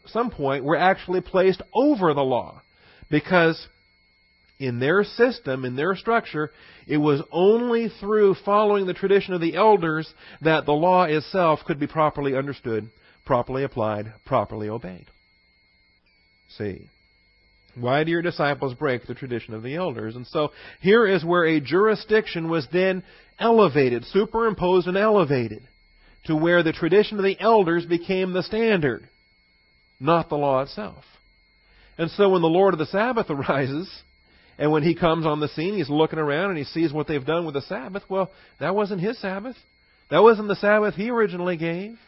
[0.07, 2.63] some point were actually placed over the law.
[3.11, 3.69] Because
[4.59, 6.51] in their system, in their structure,
[6.87, 10.13] it was only through following the tradition of the elders
[10.43, 12.89] that the law itself could be properly understood,
[13.25, 15.07] properly applied, properly obeyed.
[16.57, 16.89] See.
[17.77, 20.15] Why do your disciples break the tradition of the elders?
[20.15, 23.03] And so here is where a jurisdiction was then
[23.37, 25.67] elevated, superimposed and elevated,
[26.27, 29.09] to where the tradition of the elders became the standard
[30.05, 31.05] not the law itself.
[31.97, 33.91] And so when the Lord of the Sabbath arises,
[34.59, 37.25] and when he comes on the scene, he's looking around and he sees what they've
[37.25, 38.05] done with the Sabbath.
[38.09, 39.57] Well, that wasn't his Sabbath.
[40.11, 41.99] That wasn't the Sabbath he originally gave.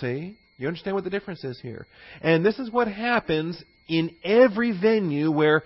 [0.00, 0.36] See?
[0.58, 1.86] You understand what the difference is here?
[2.20, 5.62] And this is what happens in every venue where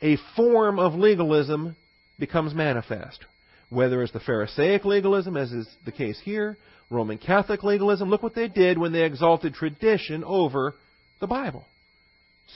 [0.00, 1.76] a form of legalism
[2.18, 3.24] becomes manifest.
[3.68, 6.56] Whether it's the Pharisaic legalism, as is the case here,
[6.90, 8.10] Roman Catholic legalism.
[8.10, 10.74] Look what they did when they exalted tradition over
[11.20, 11.64] the Bible.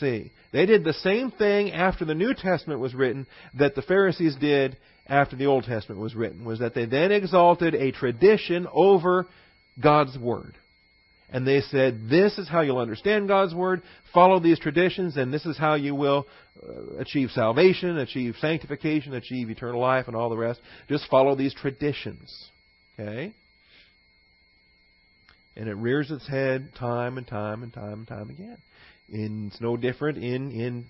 [0.01, 3.27] See, they did the same thing after the New Testament was written
[3.59, 7.75] that the Pharisees did after the Old Testament was written, was that they then exalted
[7.75, 9.27] a tradition over
[9.81, 10.57] God's Word.
[11.31, 15.47] And they said, this is how you'll understand God's Word, follow these traditions, and this
[15.47, 16.27] is how you will
[16.63, 20.61] uh, achieve salvation, achieve sanctification, achieve eternal life, and all the rest.
[20.89, 22.49] Just follow these traditions.
[22.99, 23.35] Okay?
[25.57, 28.59] And it rears its head time and time and time and time again.
[29.13, 30.87] And it's no different in in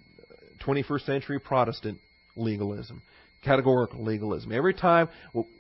[0.65, 1.99] 21st century Protestant
[2.37, 3.03] legalism,
[3.45, 4.53] categorical legalism.
[4.53, 5.09] Every time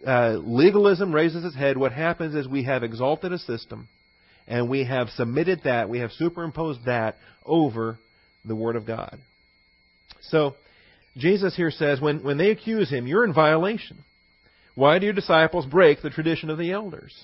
[0.06, 3.88] uh, legalism raises its head, what happens is we have exalted a system,
[4.46, 7.98] and we have submitted that, we have superimposed that over
[8.44, 9.18] the Word of God.
[10.22, 10.54] So,
[11.16, 13.98] Jesus here says, when, when they accuse him, you're in violation.
[14.74, 17.14] Why do your disciples break the tradition of the elders?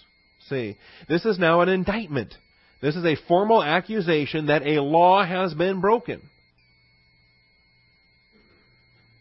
[0.49, 0.77] See,
[1.09, 2.35] this is now an indictment.
[2.81, 6.23] This is a formal accusation that a law has been broken.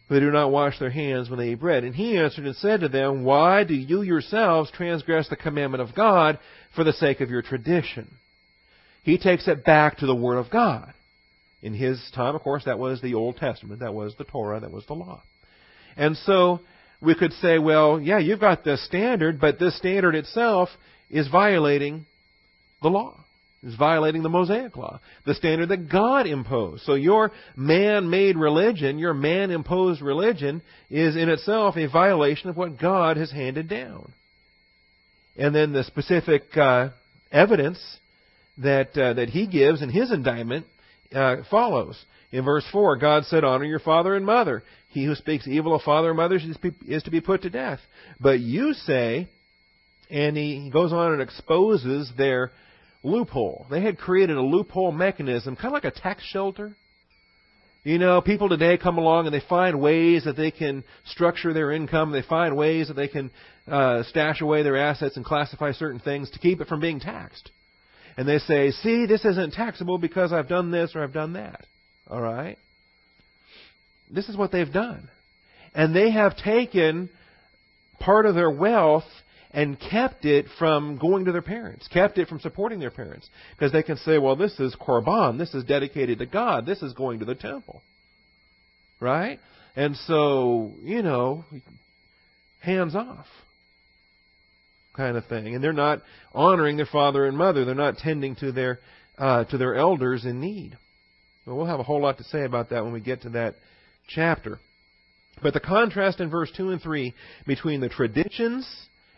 [0.09, 1.83] They do not wash their hands when they eat bread.
[1.83, 5.95] And he answered and said to them, Why do you yourselves transgress the commandment of
[5.95, 6.39] God
[6.75, 8.09] for the sake of your tradition?
[9.03, 10.93] He takes it back to the Word of God.
[11.61, 13.81] In his time, of course, that was the Old Testament.
[13.81, 14.61] That was the Torah.
[14.61, 15.21] That was the law.
[15.95, 16.61] And so,
[17.01, 20.69] we could say, well, yeah, you've got this standard, but this standard itself
[21.09, 22.05] is violating
[22.81, 23.15] the law.
[23.61, 26.83] Is violating the Mosaic law, the standard that God imposed.
[26.83, 33.17] So your man-made religion, your man-imposed religion, is in itself a violation of what God
[33.17, 34.13] has handed down.
[35.37, 36.91] And then the specific uh,
[37.33, 37.79] evidence
[38.59, 40.65] that uh, that he gives in his indictment
[41.13, 42.01] uh, follows.
[42.31, 44.63] In verse 4, God said, Honor your father and mother.
[44.89, 46.39] He who speaks evil of father and mother
[46.87, 47.79] is to be put to death.
[48.19, 49.27] But you say,
[50.09, 52.51] and he goes on and exposes their
[53.03, 53.67] loophole.
[53.69, 56.75] They had created a loophole mechanism, kind of like a tax shelter.
[57.83, 61.71] You know, people today come along and they find ways that they can structure their
[61.71, 62.11] income.
[62.11, 63.31] They find ways that they can
[63.67, 67.49] uh, stash away their assets and classify certain things to keep it from being taxed.
[68.17, 71.65] And they say, see, this isn't taxable because I've done this or I've done that.
[72.09, 72.57] All right?
[74.11, 75.09] This is what they've done.
[75.73, 77.09] And they have taken
[77.99, 79.05] part of their wealth
[79.51, 83.27] and kept it from going to their parents, kept it from supporting their parents.
[83.51, 86.93] Because they can say, well, this is Korban, this is dedicated to God, this is
[86.93, 87.81] going to the temple.
[88.99, 89.39] Right?
[89.75, 91.45] And so, you know,
[92.59, 93.25] hands off
[94.95, 95.55] kind of thing.
[95.55, 96.01] And they're not
[96.33, 97.65] honoring their father and mother.
[97.65, 98.79] They're not tending to their
[99.17, 100.77] uh, to their elders in need.
[101.45, 103.55] Well, we'll have a whole lot to say about that when we get to that
[104.07, 104.59] chapter.
[105.41, 107.13] But the contrast in verse 2 and 3
[107.47, 108.67] between the traditions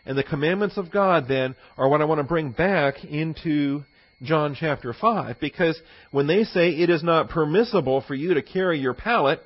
[0.04, 3.82] and the commandments of God then are what I want to bring back into
[4.22, 5.38] John chapter 5.
[5.40, 9.40] Because when they say it is not permissible for you to carry your pallet,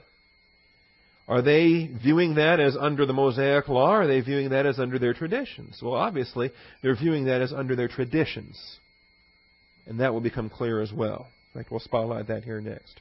[1.28, 4.78] are they viewing that as under the Mosaic law, or are they viewing that as
[4.78, 5.80] under their traditions?
[5.82, 8.78] Well, obviously, they're viewing that as under their traditions.
[9.86, 11.26] And that will become clear as well.
[11.52, 13.00] In fact, we'll spotlight that here next.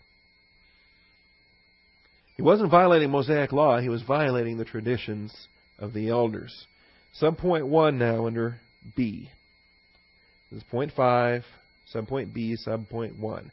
[2.36, 5.48] He wasn't violating Mosaic law, he was violating the traditions
[5.80, 6.66] of the elders.
[7.22, 8.60] Subpoint 1 now under
[8.96, 9.30] B.
[10.52, 11.44] This is point 5,
[11.88, 13.52] sub point B, subpoint 1.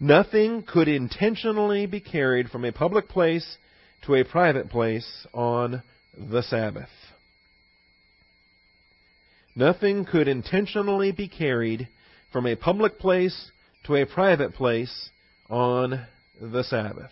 [0.00, 3.56] Nothing could intentionally be carried from a public place
[4.06, 5.82] to a private place on
[6.16, 6.88] the Sabbath.
[9.54, 11.88] Nothing could intentionally be carried
[12.32, 13.50] from a public place
[13.84, 15.10] to a private place
[15.50, 16.06] on
[16.40, 17.10] the Sabbath.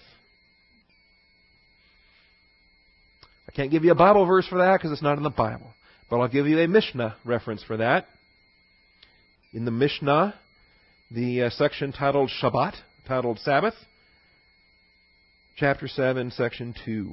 [3.48, 5.74] I can't give you a Bible verse for that because it's not in the Bible.
[6.10, 8.06] But I'll give you a Mishnah reference for that.
[9.52, 10.34] In the Mishnah,
[11.10, 12.74] the uh, section titled Shabbat,
[13.06, 13.74] titled Sabbath,
[15.56, 17.12] chapter 7, section 2,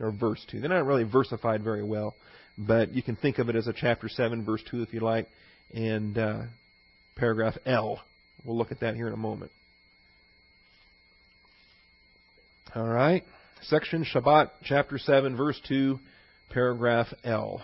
[0.00, 0.60] or verse 2.
[0.60, 2.16] They're not really versified very well,
[2.56, 5.28] but you can think of it as a chapter 7, verse 2 if you like,
[5.72, 6.42] and uh,
[7.16, 8.00] paragraph L.
[8.44, 9.52] We'll look at that here in a moment.
[12.74, 13.22] All right.
[13.62, 16.00] Section Shabbat, chapter 7, verse 2,
[16.50, 17.62] paragraph L.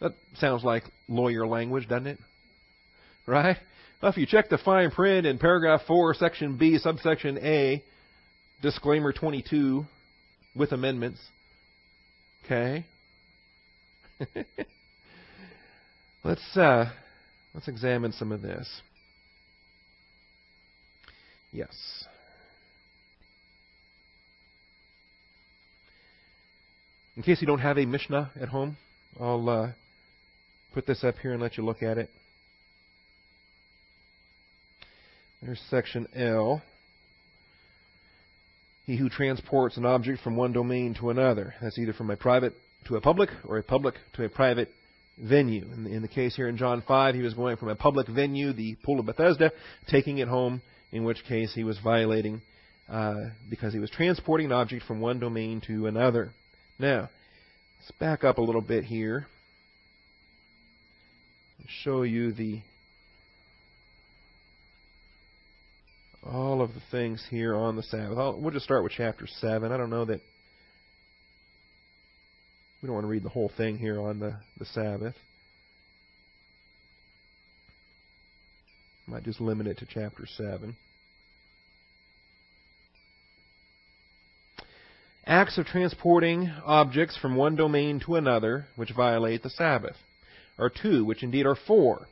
[0.00, 2.18] That sounds like lawyer language, doesn't it?
[3.26, 3.56] Right?
[4.02, 7.84] Well, if you check the fine print in paragraph 4, section B, subsection A,
[8.62, 9.84] disclaimer 22
[10.54, 11.20] with amendments.
[12.44, 12.86] Okay?
[16.24, 16.90] let's uh,
[17.54, 18.80] let's examine some of this.
[21.52, 22.04] Yes.
[27.16, 28.76] In case you don't have a Mishnah at home,
[29.18, 29.72] I'll uh,
[30.74, 32.10] put this up here and let you look at it.
[35.42, 36.62] There's section L.
[38.84, 41.54] He who transports an object from one domain to another.
[41.62, 42.52] That's either from a private
[42.88, 44.68] to a public or a public to a private
[45.18, 45.64] venue.
[45.72, 48.08] In the, in the case here in John 5, he was going from a public
[48.08, 49.52] venue, the Pool of Bethesda,
[49.88, 50.60] taking it home,
[50.92, 52.42] in which case he was violating
[52.88, 56.32] uh, because he was transporting an object from one domain to another.
[56.78, 57.08] Now,
[57.78, 59.26] let's back up a little bit here
[61.68, 62.60] show you the
[66.22, 68.18] all of the things here on the Sabbath.
[68.18, 69.72] I'll, we'll just start with chapter 7.
[69.72, 70.20] I don't know that
[72.82, 75.14] we don't want to read the whole thing here on the, the Sabbath.
[79.06, 80.76] Might just limit it to chapter 7.
[85.26, 89.96] Acts of transporting objects from one domain to another, which violate the Sabbath,
[90.60, 92.06] are two, which indeed are four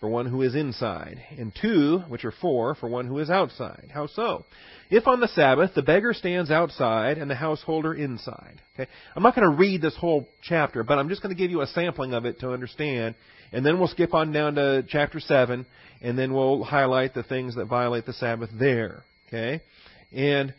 [0.00, 3.90] for one who is inside, and two, which are four, for one who is outside.
[3.92, 4.46] How so?
[4.90, 8.62] If on the Sabbath the beggar stands outside and the householder inside.
[8.74, 8.90] Okay?
[9.14, 11.60] I'm not going to read this whole chapter, but I'm just going to give you
[11.60, 13.14] a sampling of it to understand,
[13.52, 15.66] and then we'll skip on down to chapter 7,
[16.00, 19.04] and then we'll highlight the things that violate the Sabbath there.
[19.28, 19.60] Okay?
[20.12, 20.54] And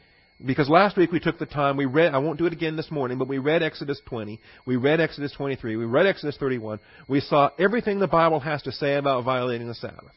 [0.46, 2.90] because last week we took the time, we read, I won't do it again this
[2.92, 6.80] morning, but we read Exodus 20, we read Exodus 23, we read Exodus 31.
[7.08, 10.14] We saw everything the Bible has to say about violating the Sabbath.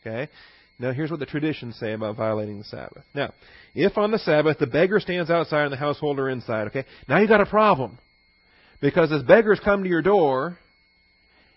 [0.00, 0.30] Okay?
[0.78, 3.04] Now here's what the traditions say about violating the Sabbath.
[3.14, 3.32] Now,
[3.74, 7.28] if on the Sabbath the beggar stands outside and the householder inside, okay, now you've
[7.28, 7.98] got a problem.
[8.80, 10.58] Because as beggars come to your door,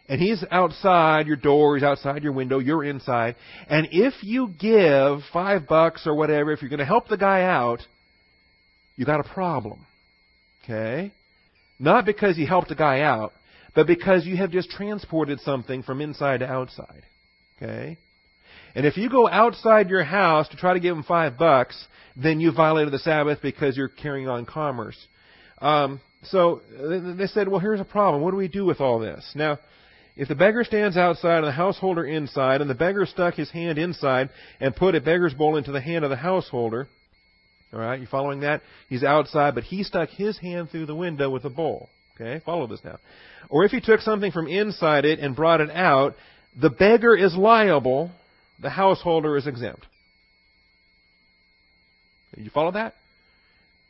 [0.07, 3.35] and he's outside your door, he's outside your window, you're inside,
[3.69, 7.43] and if you give five bucks or whatever, if you're going to help the guy
[7.43, 7.81] out,
[8.99, 9.79] you got a problem.
[10.63, 11.13] Okay?
[11.79, 13.31] Not because you helped a guy out,
[13.73, 17.03] but because you have just transported something from inside to outside.
[17.55, 17.97] Okay?
[18.75, 21.81] And if you go outside your house to try to give him five bucks,
[22.17, 24.97] then you violated the Sabbath because you're carrying on commerce.
[25.59, 26.59] Um, so
[27.17, 28.21] they said, well, here's a problem.
[28.21, 29.31] What do we do with all this?
[29.33, 29.59] Now,
[30.17, 33.77] if the beggar stands outside and the householder inside, and the beggar stuck his hand
[33.77, 36.89] inside and put a beggar's bowl into the hand of the householder,
[37.73, 38.61] all right, you following that?
[38.87, 41.89] He's outside, but he stuck his hand through the window with a bowl.
[42.15, 42.97] Okay, follow this now.
[43.49, 46.15] Or if he took something from inside it and brought it out,
[46.59, 48.11] the beggar is liable,
[48.61, 49.85] the householder is exempt.
[52.35, 52.95] You follow that?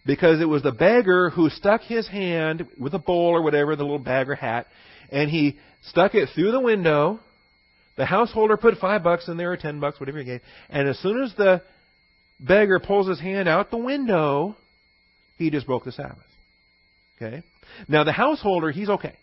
[0.06, 3.84] Because it was the beggar who stuck his hand with a bowl or whatever, the
[3.84, 4.68] little bag or hat,
[5.12, 7.20] and he stuck it through the window.
[7.96, 10.42] The householder put five bucks in there or ten bucks, whatever he gave.
[10.70, 11.62] And as soon as the
[12.39, 14.56] beggar pulls his hand out the window,
[15.38, 16.17] he just broke the Sabbath.
[17.21, 17.43] Okay?
[17.88, 19.15] Now the householder, he's okay.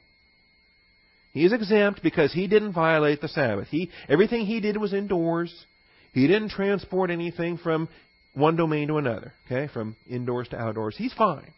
[1.33, 3.68] He's exempt because he didn't violate the Sabbath.
[3.68, 5.66] He everything he did was indoors.
[6.12, 7.88] He didn't transport anything from
[8.33, 9.70] one domain to another, okay?
[9.72, 10.96] From indoors to outdoors.
[10.96, 11.52] He's fine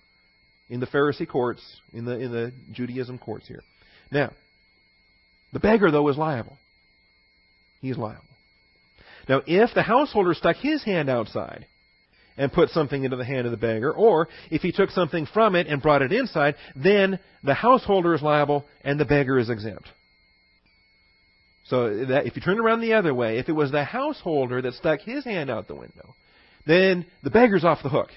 [0.68, 3.62] in the Pharisee courts, in the in the Judaism courts here.
[4.10, 4.32] Now,
[5.52, 6.58] the beggar though is liable.
[7.80, 8.24] He's liable.
[9.28, 11.66] Now, if the householder stuck his hand outside
[12.36, 15.54] and put something into the hand of the beggar, or if he took something from
[15.54, 19.88] it and brought it inside, then the householder is liable and the beggar is exempt.
[21.66, 24.74] So that if you turn around the other way, if it was the householder that
[24.74, 26.14] stuck his hand out the window,
[26.66, 28.08] then the beggar's off the hook.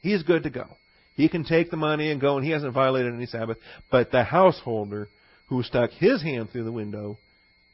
[0.00, 0.66] He's good to go.
[1.14, 3.58] He can take the money and go, and he hasn't violated any Sabbath.
[3.90, 5.08] But the householder
[5.48, 7.18] who stuck his hand through the window,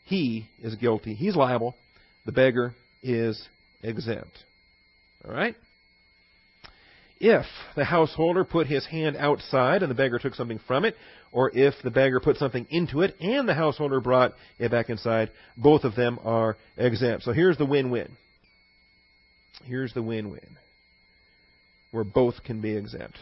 [0.05, 1.15] he is guilty.
[1.15, 1.75] He's liable.
[2.25, 3.49] The beggar is
[3.83, 4.45] exempt.
[5.25, 5.55] All right?
[7.21, 10.97] If the householder put his hand outside and the beggar took something from it,
[11.31, 15.31] or if the beggar put something into it and the householder brought it back inside,
[15.57, 17.25] both of them are exempt.
[17.25, 18.17] So here's the win win.
[19.65, 20.59] Here's the win win.
[21.93, 23.17] Where both can be exempt.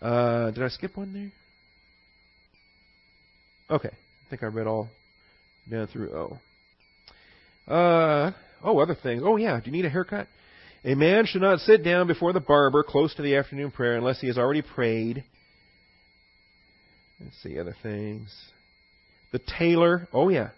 [0.00, 1.32] Uh, did I skip one there?
[3.76, 3.90] Okay.
[3.90, 4.88] I think I read all
[5.68, 6.38] down through
[7.68, 7.72] O.
[7.72, 9.22] Uh, Oh, other things.
[9.24, 9.60] Oh, yeah.
[9.60, 10.28] Do you need a haircut?
[10.84, 14.20] A man should not sit down before the barber close to the afternoon prayer unless
[14.20, 15.24] he has already prayed.
[17.20, 18.34] Let's see other things.
[19.32, 20.08] The tailor.
[20.12, 20.50] Oh, yeah.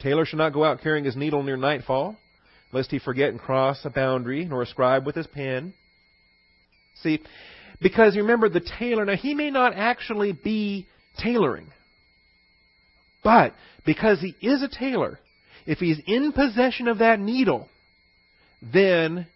[0.00, 2.16] Tailor should not go out carrying his needle near nightfall,
[2.72, 5.74] lest he forget and cross a boundary, nor a scribe with his pen.
[7.02, 7.20] See,
[7.80, 10.86] because you remember the tailor, now he may not actually be
[11.18, 11.68] tailoring,
[13.22, 13.52] but
[13.84, 15.18] because he is a tailor,
[15.66, 17.68] if he's in possession of that needle,
[18.62, 19.26] then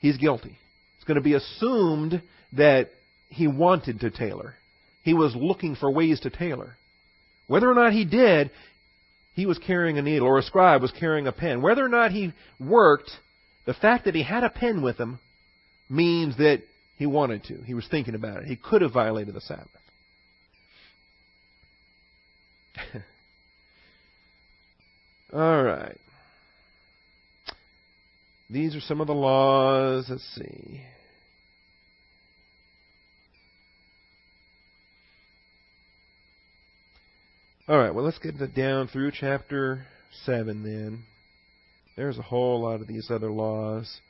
[0.00, 0.56] he's guilty.
[0.96, 2.90] It's going to be assumed that
[3.28, 4.54] he wanted to tailor.
[5.02, 6.76] He was looking for ways to tailor.
[7.46, 8.50] Whether or not he did,
[9.34, 11.60] he was carrying a needle, or a scribe was carrying a pen.
[11.60, 13.10] Whether or not he worked,
[13.66, 15.18] the fact that he had a pen with him
[15.90, 16.62] means that
[16.96, 17.60] he wanted to.
[17.62, 18.46] He was thinking about it.
[18.46, 19.68] He could have violated the Sabbath.
[25.34, 25.98] All right.
[28.48, 30.06] These are some of the laws.
[30.08, 30.80] Let's see.
[37.66, 39.86] All right, well, let's get down through chapter
[40.24, 41.02] 7 then.
[41.96, 44.00] There's a whole lot of these other laws.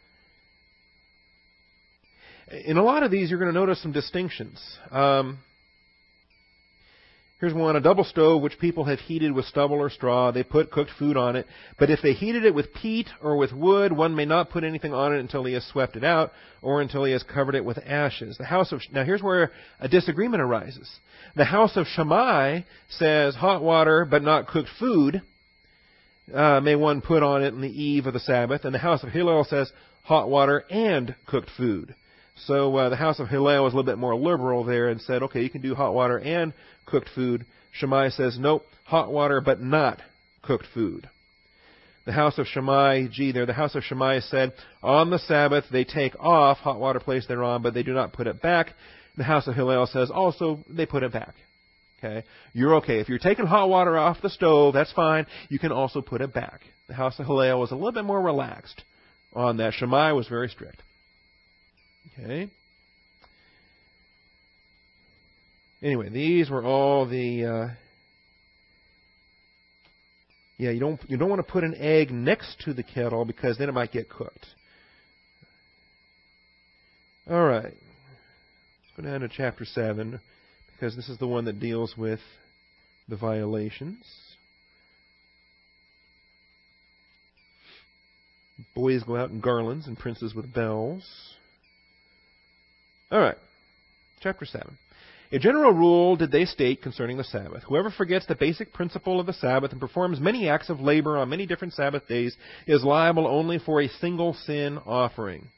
[2.66, 4.60] In a lot of these, you're going to notice some distinctions.
[4.90, 5.38] Um,
[7.40, 10.30] Here's one, a double stove which people have heated with stubble or straw.
[10.30, 11.46] They put cooked food on it.
[11.78, 14.94] But if they heated it with peat or with wood, one may not put anything
[14.94, 16.32] on it until he has swept it out
[16.62, 18.38] or until he has covered it with ashes.
[18.38, 20.88] The house of, now here's where a disagreement arises.
[21.35, 25.20] The house of Shammai says hot water but not cooked food
[26.32, 28.64] uh, may one put on it on the eve of the Sabbath.
[28.64, 29.72] And the house of Hillel says
[30.04, 31.96] hot water and cooked food.
[32.37, 35.22] So uh, the house of Hillel was a little bit more liberal there and said,
[35.22, 36.52] okay, you can do hot water and
[36.87, 37.46] cooked food.
[37.72, 40.00] Shammai says, nope, hot water but not
[40.42, 41.08] cooked food.
[42.06, 45.85] The house of Shammai, gee, there, the house of Shammai said, on the Sabbath they
[45.85, 48.72] take off hot water placed thereon, but they do not put it back.
[49.16, 51.35] The house of Hillel says also they put it back.
[51.98, 52.26] Okay?
[52.52, 53.00] You're okay.
[53.00, 55.26] If you're taking hot water off the stove, that's fine.
[55.48, 56.60] You can also put it back.
[56.88, 58.82] The house of Hillel was a little bit more relaxed
[59.32, 59.72] on that.
[59.72, 60.82] Shammai was very strict.
[62.13, 62.48] Okay?
[65.83, 67.44] Anyway, these were all the.
[67.44, 67.75] Uh,
[70.57, 73.59] yeah, you don't you don't want to put an egg next to the kettle because
[73.59, 74.46] then it might get cooked.
[77.29, 77.65] All right.
[77.65, 80.21] Let's go down to chapter seven
[80.73, 82.21] because this is the one that deals with
[83.09, 84.05] the violations.
[88.75, 91.05] Boys go out in garlands and princes with bells.
[93.11, 93.37] All right.
[94.21, 94.79] Chapter 7.
[95.33, 97.63] A general rule did they state concerning the Sabbath.
[97.65, 101.29] Whoever forgets the basic principle of the Sabbath and performs many acts of labor on
[101.29, 102.37] many different Sabbath days
[102.67, 105.48] is liable only for a single sin offering.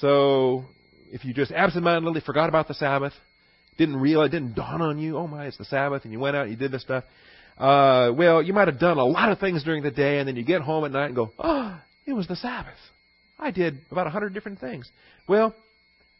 [0.00, 0.64] So,
[1.12, 3.12] if you just absentmindedly forgot about the Sabbath,
[3.76, 6.42] didn't realize, didn't dawn on you, oh my, it's the Sabbath, and you went out
[6.42, 7.04] and you did this stuff,
[7.58, 10.36] uh, well, you might have done a lot of things during the day, and then
[10.36, 12.74] you get home at night and go, oh, it was the Sabbath.
[13.38, 14.88] I did about a hundred different things.
[15.28, 15.54] Well,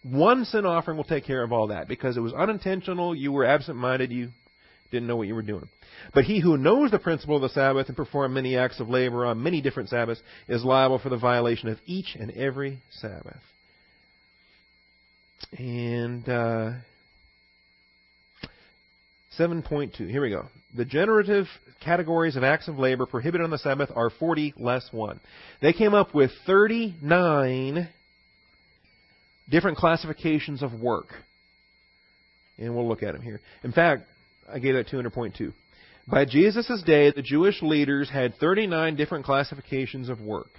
[0.04, 3.44] one sin offering will take care of all that because it was unintentional, you were
[3.44, 4.30] absent minded, you
[4.90, 5.68] didn't know what you were doing.
[6.12, 9.24] But he who knows the principle of the Sabbath and performs many acts of labor
[9.24, 13.40] on many different Sabbaths is liable for the violation of each and every Sabbath.
[15.58, 16.72] And uh,
[19.38, 20.08] 7.2.
[20.08, 20.46] Here we go.
[20.76, 21.46] The generative
[21.80, 25.20] categories of acts of labor prohibited on the Sabbath are 40 less 1.
[25.62, 27.88] They came up with 39
[29.48, 31.08] different classifications of work.
[32.58, 33.40] And we'll look at them here.
[33.62, 34.04] In fact,
[34.52, 35.52] I gave that 200.2.
[36.06, 40.50] By Jesus' day, the Jewish leaders had 39 different classifications of work.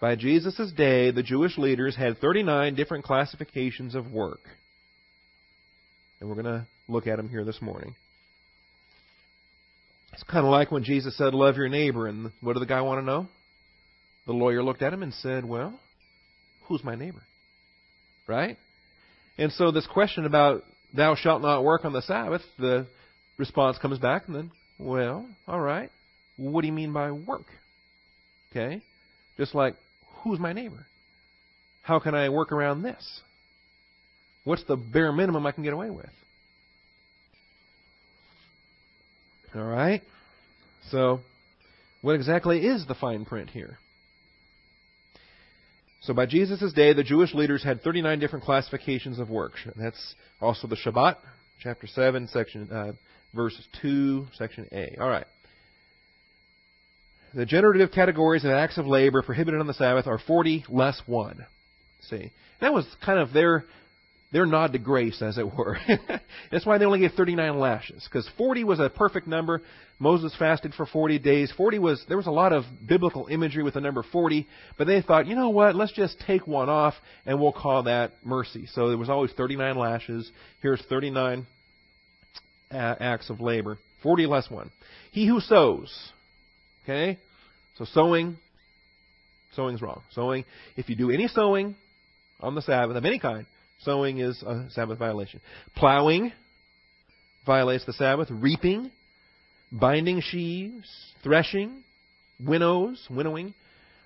[0.00, 4.40] By Jesus' day, the Jewish leaders had 39 different classifications of work.
[6.20, 7.94] And we're going to look at them here this morning.
[10.12, 12.06] It's kind of like when Jesus said, Love your neighbor.
[12.06, 13.26] And what did the guy want to know?
[14.26, 15.78] The lawyer looked at him and said, Well,
[16.64, 17.22] who's my neighbor?
[18.26, 18.56] Right?
[19.38, 20.62] And so this question about
[20.94, 22.86] thou shalt not work on the Sabbath, the
[23.36, 25.90] response comes back and then, well, all right.
[26.36, 27.46] What do you mean by work?
[28.50, 28.82] Okay?
[29.36, 29.74] Just like,
[30.22, 30.86] who's my neighbor?
[31.82, 33.20] How can I work around this?
[34.44, 36.10] What's the bare minimum I can get away with?
[39.54, 40.02] All right?
[40.90, 41.20] So,
[42.02, 43.78] what exactly is the fine print here?
[46.04, 49.52] So by Jesus' day, the Jewish leaders had 39 different classifications of work.
[49.74, 51.16] That's also the Shabbat,
[51.60, 52.92] chapter 7, section uh,
[53.34, 54.96] verse 2, section A.
[55.00, 55.26] All right.
[57.32, 61.46] The generative categories of acts of labor prohibited on the Sabbath are 40 less 1.
[62.02, 62.30] See,
[62.60, 63.64] that was kind of their
[64.34, 65.78] their nod to grace, as it were.
[66.50, 69.62] That's why they only gave 39 lashes, because 40 was a perfect number.
[70.00, 71.52] Moses fasted for 40 days.
[71.56, 74.44] 40 was there was a lot of biblical imagery with the number 40,
[74.76, 75.76] but they thought, you know what?
[75.76, 78.66] Let's just take one off, and we'll call that mercy.
[78.74, 80.28] So there was always 39 lashes.
[80.60, 81.46] Here's 39
[82.72, 83.78] uh, acts of labor.
[84.02, 84.72] 40 less one.
[85.12, 85.96] He who sows.
[86.82, 87.20] Okay,
[87.78, 88.36] so sowing.
[89.54, 90.02] Sowing's wrong.
[90.10, 90.44] Sowing.
[90.76, 91.76] If you do any sowing
[92.40, 93.46] on the Sabbath of any kind,
[93.84, 95.40] Sowing is a Sabbath violation.
[95.76, 96.32] Plowing
[97.46, 98.28] violates the Sabbath.
[98.30, 98.90] Reaping,
[99.70, 100.88] binding sheaves,
[101.22, 101.82] threshing,
[102.40, 103.54] winnows, winnowing,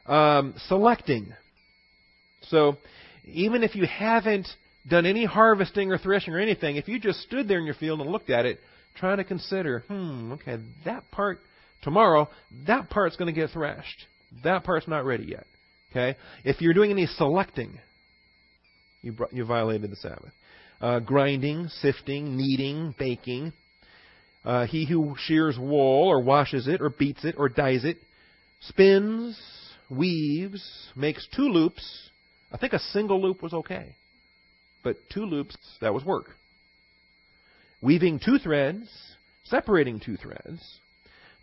[0.06, 1.32] um, selecting.
[2.42, 2.78] So
[3.24, 4.48] even if you haven't
[4.88, 8.00] done any harvesting or threshing or anything, if you just stood there in your field
[8.00, 8.58] and looked at it,
[8.96, 11.40] trying to consider, hmm, okay, that part
[11.82, 12.28] tomorrow,
[12.66, 14.06] that part's going to get threshed.
[14.44, 15.46] That part's not ready yet.
[15.90, 16.18] Okay?
[16.44, 17.78] If you're doing any selecting,
[19.02, 20.32] you, you violated the Sabbath.
[20.80, 23.52] Uh, grinding, sifting, kneading, baking.
[24.44, 27.98] Uh, he who shears wool or washes it or beats it or dyes it,
[28.60, 29.38] spins,
[29.90, 32.10] weaves, makes two loops.
[32.52, 33.96] I think a single loop was okay.
[34.82, 36.26] But two loops, that was work.
[37.82, 38.88] Weaving two threads,
[39.44, 40.80] separating two threads,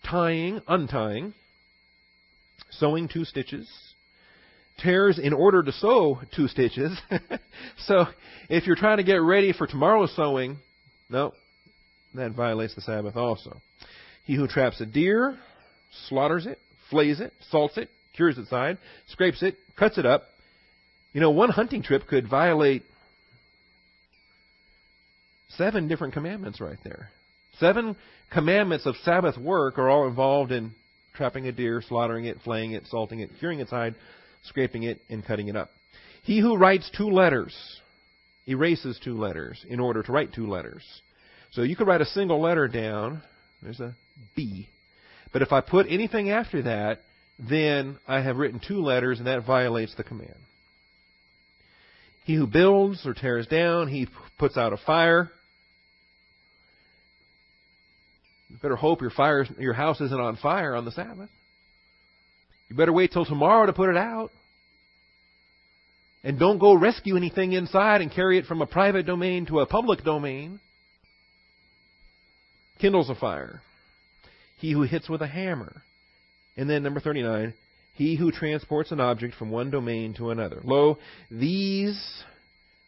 [0.10, 1.34] tying, untying,
[2.72, 3.70] sewing two stitches,
[4.80, 6.98] tears in order to sew two stitches.
[7.86, 8.06] so
[8.50, 10.58] if you're trying to get ready for tomorrow's sewing,
[11.10, 11.34] no,
[12.16, 13.62] that violates the Sabbath also.
[14.26, 15.38] He who traps a deer,
[16.08, 16.60] slaughters it,
[16.90, 20.24] flays it, salts it, cures its side, scrapes it, cuts it up.
[21.14, 22.84] You know, one hunting trip could violate
[25.50, 27.10] seven different commandments right there.
[27.60, 27.96] Seven
[28.32, 30.74] commandments of Sabbath work are all involved in
[31.14, 33.96] trapping a deer, slaughtering it, flaying it, salting it, curing its hide,
[34.48, 35.70] scraping it, and cutting it up.
[36.24, 37.56] He who writes two letters
[38.48, 40.84] erases two letters in order to write two letters.
[41.52, 43.22] So you could write a single letter down.
[43.62, 43.96] There's a
[44.36, 44.68] B.
[45.34, 47.00] But if I put anything after that,
[47.38, 50.36] then I have written two letters, and that violates the command.
[52.24, 54.08] He who builds or tears down, he
[54.39, 55.30] puts out a fire.
[58.50, 61.30] You better hope your fire, your house isn't on fire on the Sabbath.
[62.70, 64.32] You better wait till tomorrow to put it out.
[66.24, 69.68] And don't go rescue anything inside and carry it from a private domain to a
[69.68, 70.59] public domain.
[72.80, 73.61] Kindles a fire.
[74.57, 75.84] He who hits with a hammer.
[76.57, 77.53] And then number 39,
[77.93, 80.61] he who transports an object from one domain to another.
[80.63, 80.97] Lo,
[81.30, 82.24] these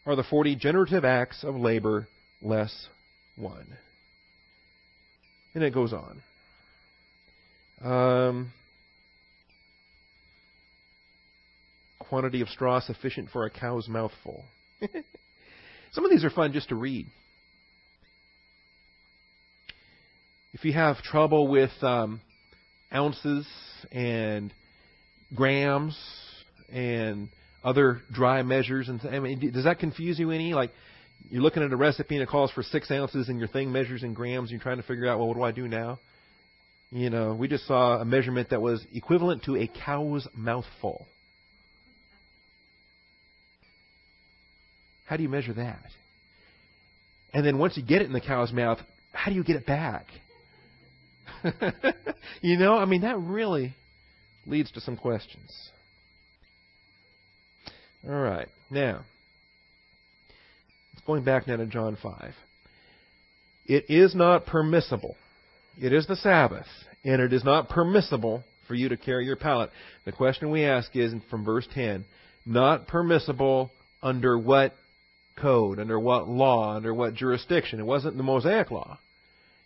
[0.04, 2.08] are the 40 generative acts of labor
[2.42, 2.88] less
[3.36, 3.66] one.
[5.54, 6.22] And it goes on.
[7.80, 8.52] Um,
[12.08, 14.44] quantity of straw sufficient for a cow's mouthful.
[15.92, 17.06] Some of these are fun just to read.
[20.52, 22.20] If you have trouble with um,
[22.92, 23.46] ounces
[23.92, 24.52] and
[25.34, 25.96] grams
[26.70, 27.28] and
[27.62, 30.54] other dry measures, and I mean, does that confuse you any?
[30.54, 30.70] Like
[31.30, 34.02] you're looking at a recipe and it calls for six ounces, and your thing measures
[34.02, 35.98] in grams, and you're trying to figure out, well, what do I do now?
[36.90, 41.06] You know, we just saw a measurement that was equivalent to a cow's mouthful.
[45.08, 45.86] How do you measure that?
[47.32, 48.78] And then once you get it in the cow's mouth,
[49.12, 50.06] how do you get it back?
[52.42, 53.74] you know, I mean, that really
[54.46, 55.70] leads to some questions.
[58.06, 58.48] All right.
[58.70, 59.04] Now,
[61.06, 62.34] going back now to John 5.
[63.64, 65.16] It is not permissible.
[65.80, 66.66] It is the Sabbath,
[67.02, 69.70] and it is not permissible for you to carry your pallet.
[70.04, 72.04] The question we ask is from verse 10
[72.44, 73.70] not permissible
[74.02, 74.74] under what
[75.40, 77.80] code, under what law, under what jurisdiction?
[77.80, 78.98] It wasn't the Mosaic law.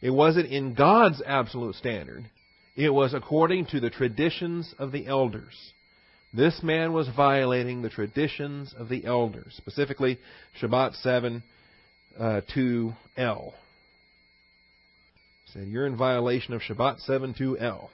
[0.00, 2.28] It wasn't in God's absolute standard.
[2.74, 5.72] It was according to the traditions of the elders.
[6.34, 10.18] This man was violating the traditions of the elders, specifically
[10.60, 11.42] Shabbat 7
[12.18, 13.52] uh, 2L.
[15.52, 17.90] Said you're in violation of Shabbat 7 2L.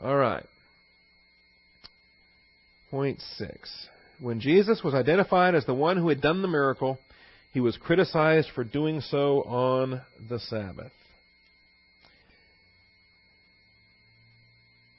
[0.00, 0.46] All right.
[2.90, 3.88] Point 6.
[4.20, 6.98] When Jesus was identified as the one who had done the miracle,
[7.52, 10.92] he was criticized for doing so on the Sabbath.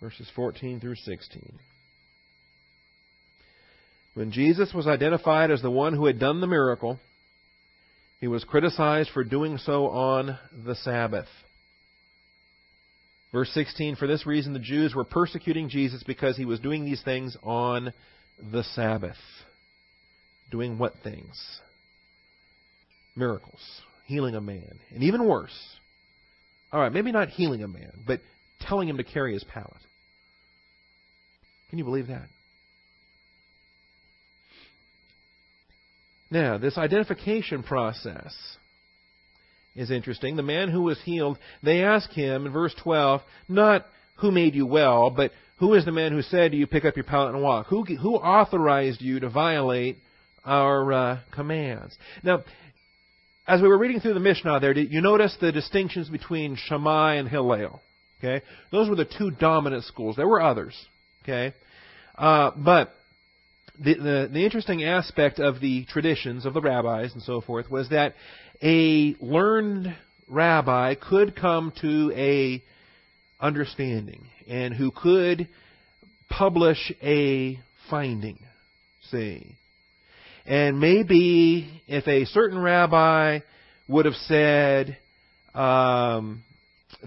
[0.01, 1.59] Verses 14 through 16.
[4.13, 6.99] When Jesus was identified as the one who had done the miracle,
[8.21, 11.27] he was criticized for doing so on the Sabbath.
[13.31, 17.01] Verse 16 For this reason, the Jews were persecuting Jesus because he was doing these
[17.03, 17.93] things on
[18.51, 19.17] the Sabbath.
[20.51, 21.59] Doing what things?
[23.15, 23.61] Miracles.
[24.05, 24.79] Healing a man.
[24.93, 25.57] And even worse.
[26.71, 28.21] All right, maybe not healing a man, but
[28.61, 29.73] telling him to carry his pallet.
[31.69, 32.27] Can you believe that?
[36.31, 38.35] Now, this identification process
[39.75, 40.35] is interesting.
[40.35, 43.85] The man who was healed, they ask him in verse 12, not
[44.17, 47.03] who made you well, but who is the man who said you, pick up your
[47.03, 47.67] pallet and walk?
[47.67, 49.97] Who, who authorized you to violate
[50.45, 51.97] our uh, commands?
[52.23, 52.43] Now,
[53.45, 57.15] as we were reading through the Mishnah there, did you notice the distinctions between Shammai
[57.15, 57.81] and Hillel?
[58.19, 60.15] Okay, those were the two dominant schools.
[60.15, 60.75] There were others.
[61.23, 61.53] Okay,
[62.17, 62.93] uh, but
[63.79, 67.89] the, the, the interesting aspect of the traditions of the rabbis and so forth was
[67.89, 68.13] that
[68.61, 69.95] a learned
[70.27, 72.61] rabbi could come to a
[73.39, 75.47] understanding and who could
[76.29, 77.59] publish a
[77.89, 78.39] finding,
[79.09, 79.55] see.
[80.45, 83.39] And maybe if a certain rabbi
[83.87, 84.97] would have said
[85.53, 86.43] um,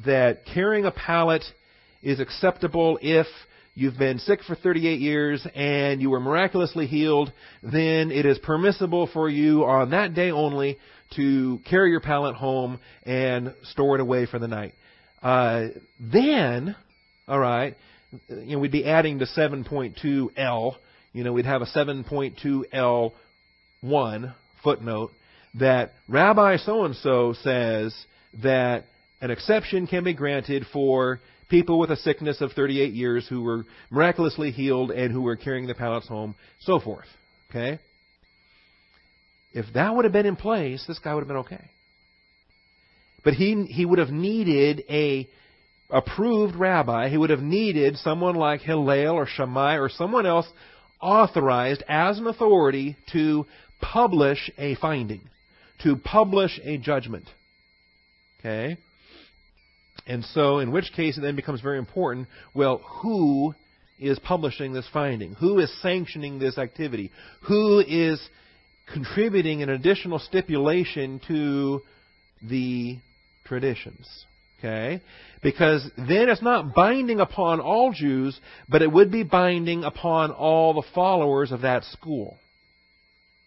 [0.04, 1.44] that carrying a pallet
[2.02, 3.26] is acceptable if
[3.74, 9.08] you've been sick for 38 years and you were miraculously healed, then it is permissible
[9.12, 10.78] for you on that day only
[11.16, 14.74] to carry your pallet home and store it away for the night.
[15.22, 15.68] Uh,
[16.00, 16.74] then,
[17.28, 17.76] all right,
[18.28, 20.74] you know, we'd be adding to 7.2L.
[21.12, 25.12] You know, we'd have a 7.2L1 footnote
[25.54, 27.94] that Rabbi so and so says
[28.42, 28.84] that
[29.20, 33.66] an exception can be granted for people with a sickness of 38 years who were
[33.90, 37.04] miraculously healed and who were carrying the pallets home, so forth.
[37.50, 37.78] Okay?
[39.52, 41.70] If that would have been in place, this guy would have been okay.
[43.24, 45.28] But he, he would have needed a
[45.90, 50.48] approved rabbi, he would have needed someone like Hillel or Shammai or someone else
[51.00, 53.44] authorized as an authority to
[53.80, 55.20] publish a finding,
[55.82, 57.28] to publish a judgment.
[58.40, 58.78] Okay?
[60.06, 63.54] And so, in which case it then becomes very important well, who
[64.00, 65.34] is publishing this finding?
[65.34, 67.12] Who is sanctioning this activity?
[67.42, 68.20] Who is
[68.92, 71.82] contributing an additional stipulation to
[72.42, 72.98] the
[73.52, 74.24] traditions?
[74.58, 75.02] Okay?
[75.42, 80.72] Because then it's not binding upon all Jews, but it would be binding upon all
[80.72, 82.38] the followers of that school,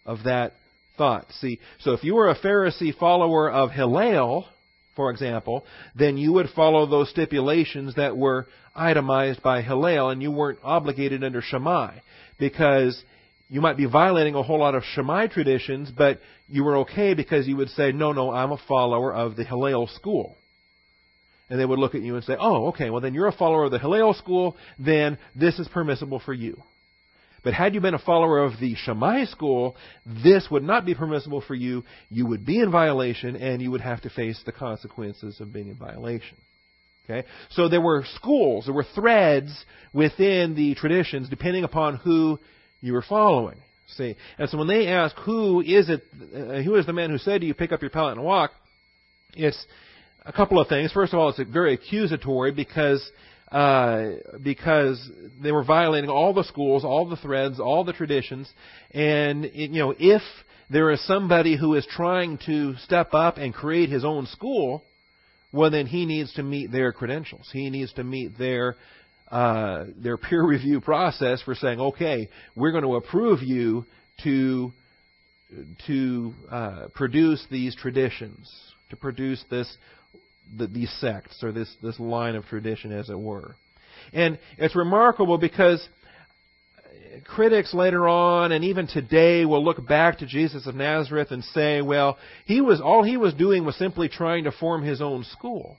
[0.04, 0.52] of that
[0.96, 1.26] thought.
[1.40, 4.46] See, so if you were a Pharisee follower of Hillel,
[4.94, 5.64] for example,
[5.96, 8.46] then you would follow those stipulations that were
[8.76, 11.94] itemized by Hillel, and you weren't obligated under Shammai,
[12.38, 13.02] because
[13.48, 17.46] you might be violating a whole lot of Shammai traditions, but you were okay because
[17.46, 20.36] you would say, no, no, I'm a follower of the Hillel school.
[21.48, 23.64] And they would look at you and say, oh, okay, well then you're a follower
[23.64, 26.62] of the Hillel school, then this is permissible for you.
[27.44, 31.40] But had you been a follower of the Shammai school, this would not be permissible
[31.40, 31.84] for you.
[32.10, 35.68] You would be in violation, and you would have to face the consequences of being
[35.68, 36.36] in violation.
[37.04, 37.24] Okay?
[37.50, 42.40] So there were schools, there were threads within the traditions, depending upon who
[42.80, 43.58] you were following.
[43.88, 46.02] See, and so when they ask who is it,
[46.34, 48.50] uh, who is the man who said to you, pick up your pallet and walk,
[49.34, 49.64] it's
[50.24, 50.92] a couple of things.
[50.92, 53.08] First of all, it's very accusatory because
[53.50, 54.08] uh,
[54.42, 55.08] because
[55.40, 58.50] they were violating all the schools, all the threads, all the traditions,
[58.90, 60.22] and you know if
[60.68, 64.82] there is somebody who is trying to step up and create his own school,
[65.52, 67.48] well then he needs to meet their credentials.
[67.52, 68.76] He needs to meet their
[69.30, 73.84] uh, their peer review process for saying, okay, we're going to approve you
[74.24, 74.72] to
[75.86, 78.52] to uh, produce these traditions,
[78.90, 79.76] to produce this
[80.56, 83.56] the, these sects or this, this line of tradition, as it were.
[84.12, 85.86] And it's remarkable because
[87.24, 91.82] critics later on and even today will look back to Jesus of Nazareth and say,
[91.82, 95.78] well, he was all he was doing was simply trying to form his own school.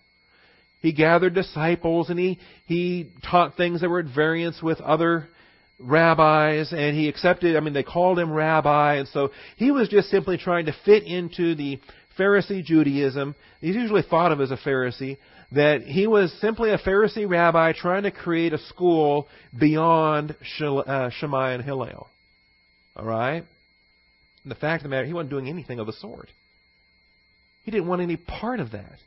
[0.88, 5.28] He gathered disciples and he he taught things that were at variance with other
[5.80, 10.10] rabbis and he accepted I mean they called him rabbi and so he was just
[10.10, 11.82] simply trying to fit into the
[12.18, 15.18] Pharisee Judaism, he's usually thought of as a Pharisee,
[15.52, 19.28] that he was simply a Pharisee rabbi trying to create a school
[19.60, 22.08] beyond uh, Shammai and Hillel.
[22.96, 23.44] All right?
[24.44, 26.30] And the fact of the matter, he wasn't doing anything of the sort.
[27.64, 29.00] He didn't want any part of that.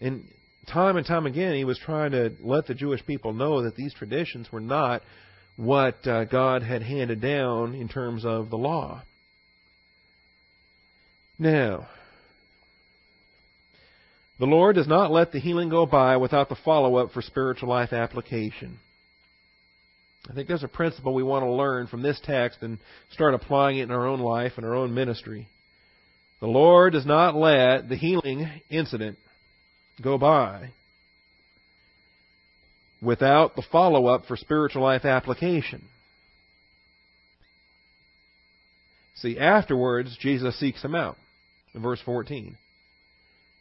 [0.00, 0.24] And
[0.66, 3.94] time and time again, he was trying to let the Jewish people know that these
[3.94, 5.02] traditions were not
[5.56, 9.02] what uh, God had handed down in terms of the law.
[11.38, 11.88] Now,
[14.38, 17.68] the Lord does not let the healing go by without the follow up for spiritual
[17.68, 18.78] life application.
[20.30, 22.78] I think there's a principle we want to learn from this text and
[23.10, 25.48] start applying it in our own life and our own ministry.
[26.40, 29.18] The Lord does not let the healing incident
[30.02, 30.70] go by
[33.02, 35.82] without the follow up for spiritual life application.
[39.16, 41.16] See, afterwards, Jesus seeks him out
[41.74, 42.56] in verse 14.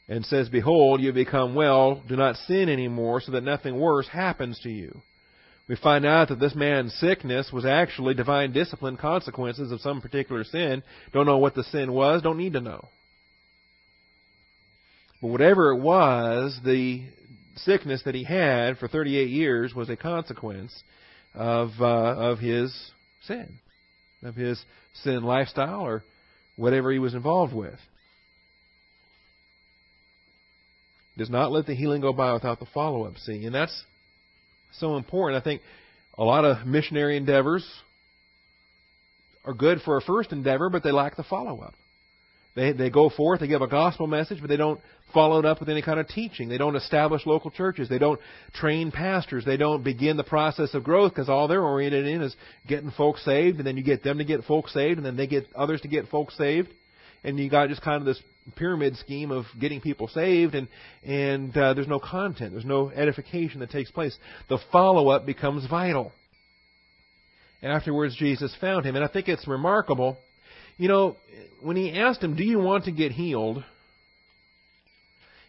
[0.07, 4.59] And says, Behold, you become well, do not sin anymore, so that nothing worse happens
[4.61, 5.01] to you.
[5.67, 10.43] We find out that this man's sickness was actually divine discipline consequences of some particular
[10.43, 10.81] sin.
[11.13, 12.89] Don't know what the sin was, don't need to know.
[15.21, 17.03] But whatever it was, the
[17.57, 20.83] sickness that he had for 38 years was a consequence
[21.33, 22.73] of uh, of his
[23.25, 23.59] sin,
[24.23, 24.63] of his
[25.03, 26.03] sin lifestyle or
[26.55, 27.79] whatever he was involved with.
[31.19, 33.17] does not let the healing go by without the follow up.
[33.17, 33.83] See, and that's
[34.79, 35.39] so important.
[35.39, 35.61] I think
[36.17, 37.69] a lot of missionary endeavors
[39.45, 41.75] are good for a first endeavor, but they lack the follow up.
[42.59, 44.81] They they go forth, they give a gospel message, but they don't
[45.13, 46.49] follow it up with any kind of teaching.
[46.49, 47.87] They don't establish local churches.
[47.87, 48.19] They don't
[48.53, 49.45] train pastors.
[49.45, 52.35] They don't begin the process of growth because all they're oriented in is
[52.67, 55.25] getting folks saved, and then you get them to get folks saved, and then they
[55.25, 56.67] get others to get folks saved,
[57.23, 58.21] and you got just kind of this
[58.57, 60.67] pyramid scheme of getting people saved, and
[61.05, 64.17] and uh, there's no content, there's no edification that takes place.
[64.49, 66.11] The follow up becomes vital.
[67.63, 70.17] Afterwards, Jesus found him, and I think it's remarkable.
[70.79, 71.17] You know,
[71.61, 73.63] when he asked him, "Do you want to get healed?"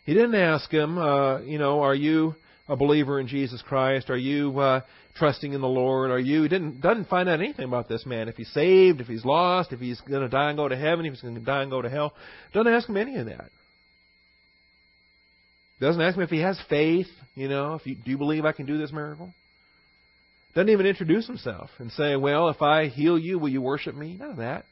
[0.04, 2.34] He didn't ask him, uh, you know, "Are you
[2.68, 4.10] a believer in Jesus Christ?
[4.10, 4.80] Are you uh,
[5.14, 6.10] trusting in the Lord?
[6.10, 8.28] Are you He didn't doesn't find out anything about this man.
[8.28, 11.06] If he's saved, if he's lost, if he's going to die and go to heaven,
[11.06, 12.12] if he's going to die and go to hell.
[12.52, 13.50] Doesn't ask him any of that.
[15.80, 17.08] Doesn't ask him if he has faith.
[17.36, 19.32] You know, if you, do you believe I can do this miracle?
[20.56, 24.16] Doesn't even introduce himself and say, "Well, if I heal you, will you worship me?"
[24.18, 24.64] None of that.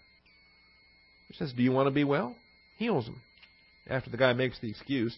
[1.28, 2.36] He says, "Do you want to be well?"
[2.76, 3.20] Heals him.
[3.88, 5.16] After the guy makes the excuse,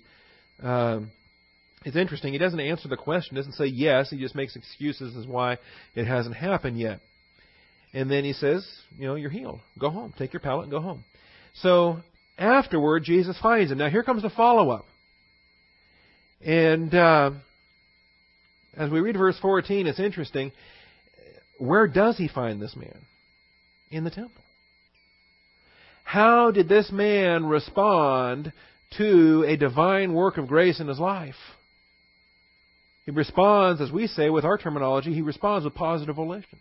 [0.62, 1.11] um,
[1.84, 2.32] it's interesting.
[2.32, 3.36] He doesn't answer the question.
[3.36, 4.11] Doesn't say yes.
[4.11, 5.58] He just makes excuses as why
[5.94, 7.00] it hasn't happened yet.
[7.92, 9.61] And then he says, "You know, you're healed.
[9.78, 10.14] Go home.
[10.16, 11.04] Take your pallet and go home."
[11.54, 12.00] So
[12.38, 13.78] afterward, Jesus finds him.
[13.78, 14.86] Now here comes the follow-up.
[16.44, 17.32] And uh,
[18.76, 20.52] as we read verse 14, it's interesting.
[21.58, 22.98] Where does he find this man?
[23.90, 24.42] In the temple.
[26.11, 28.52] How did this man respond
[28.96, 31.36] to a divine work of grace in his life?
[33.06, 36.58] He responds, as we say with our terminology, he responds with positive volition.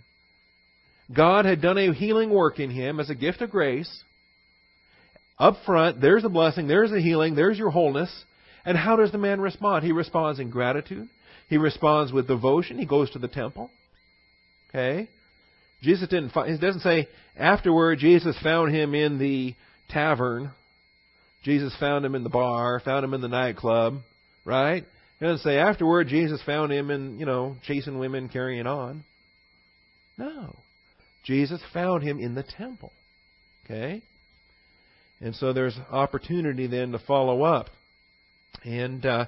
[1.11, 4.03] God had done a healing work in him as a gift of grace.
[5.39, 8.11] Up front, there's the blessing, there's the healing, there's your wholeness.
[8.65, 9.83] And how does the man respond?
[9.83, 11.09] He responds in gratitude.
[11.47, 12.77] He responds with devotion.
[12.77, 13.71] He goes to the temple.
[14.69, 15.09] Okay?
[15.81, 17.07] Jesus didn't find, it doesn't say
[17.37, 19.55] afterward Jesus found him in the
[19.89, 20.51] tavern.
[21.43, 23.99] Jesus found him in the bar, found him in the nightclub,
[24.43, 24.83] right?
[24.83, 29.03] It doesn't say afterward Jesus found him in, you know, chasing women, carrying on.
[30.17, 30.55] No.
[31.23, 32.91] Jesus found him in the temple.
[33.65, 34.01] Okay?
[35.21, 37.67] And so there's opportunity then to follow up.
[38.63, 39.25] And uh,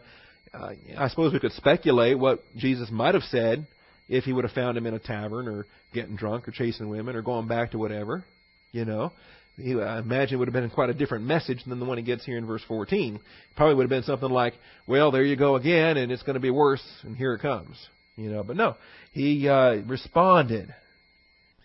[0.53, 3.67] uh, I suppose we could speculate what Jesus might have said
[4.11, 7.15] if he would have found him in a tavern or getting drunk or chasing women
[7.15, 8.25] or going back to whatever.
[8.73, 9.13] You know,
[9.55, 12.03] he, I imagine it would have been quite a different message than the one he
[12.03, 13.19] gets here in verse 14.
[13.55, 14.53] Probably would have been something like,
[14.85, 17.77] "Well, there you go again, and it's going to be worse, and here it comes."
[18.17, 18.75] You know, but no,
[19.13, 20.75] he uh, responded.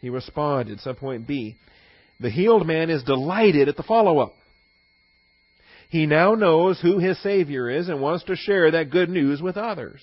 [0.01, 0.79] He responded.
[0.81, 1.57] Some point B.
[2.21, 4.35] The healed man is delighted at the follow-up.
[5.89, 9.57] He now knows who his Savior is and wants to share that good news with
[9.57, 10.01] others.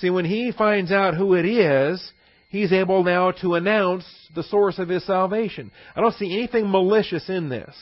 [0.00, 2.12] See, when he finds out who it is,
[2.48, 5.70] he's able now to announce the source of his salvation.
[5.94, 7.74] I don't see anything malicious in this.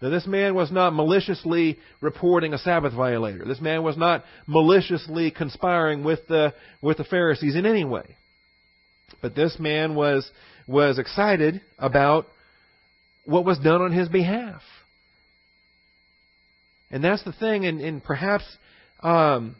[0.00, 3.44] Now, this man was not maliciously reporting a Sabbath violator.
[3.44, 8.16] This man was not maliciously conspiring with the, with the Pharisees in any way.
[9.20, 10.30] But this man was,
[10.66, 12.26] was excited about
[13.26, 14.62] what was done on his behalf.
[16.90, 18.44] And that's the thing, and, and perhaps,
[19.00, 19.54] um,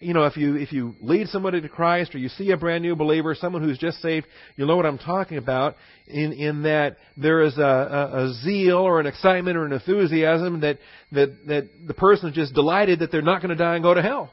[0.00, 2.82] you know, if you if you lead somebody to Christ or you see a brand
[2.82, 4.26] new believer, someone who's just saved,
[4.56, 5.76] you'll know what I'm talking about.
[6.06, 10.60] In in that there is a, a, a zeal or an excitement or an enthusiasm
[10.60, 10.78] that
[11.12, 13.94] that that the person is just delighted that they're not going to die and go
[13.94, 14.32] to hell.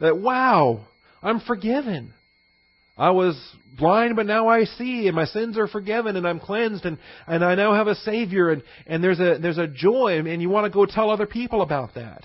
[0.00, 0.86] That wow,
[1.22, 2.12] I'm forgiven.
[2.96, 3.36] I was
[3.78, 7.42] blind, but now I see, and my sins are forgiven, and I'm cleansed, and, and
[7.44, 10.66] I now have a Savior, and, and there's a there's a joy, and you want
[10.66, 12.24] to go tell other people about that.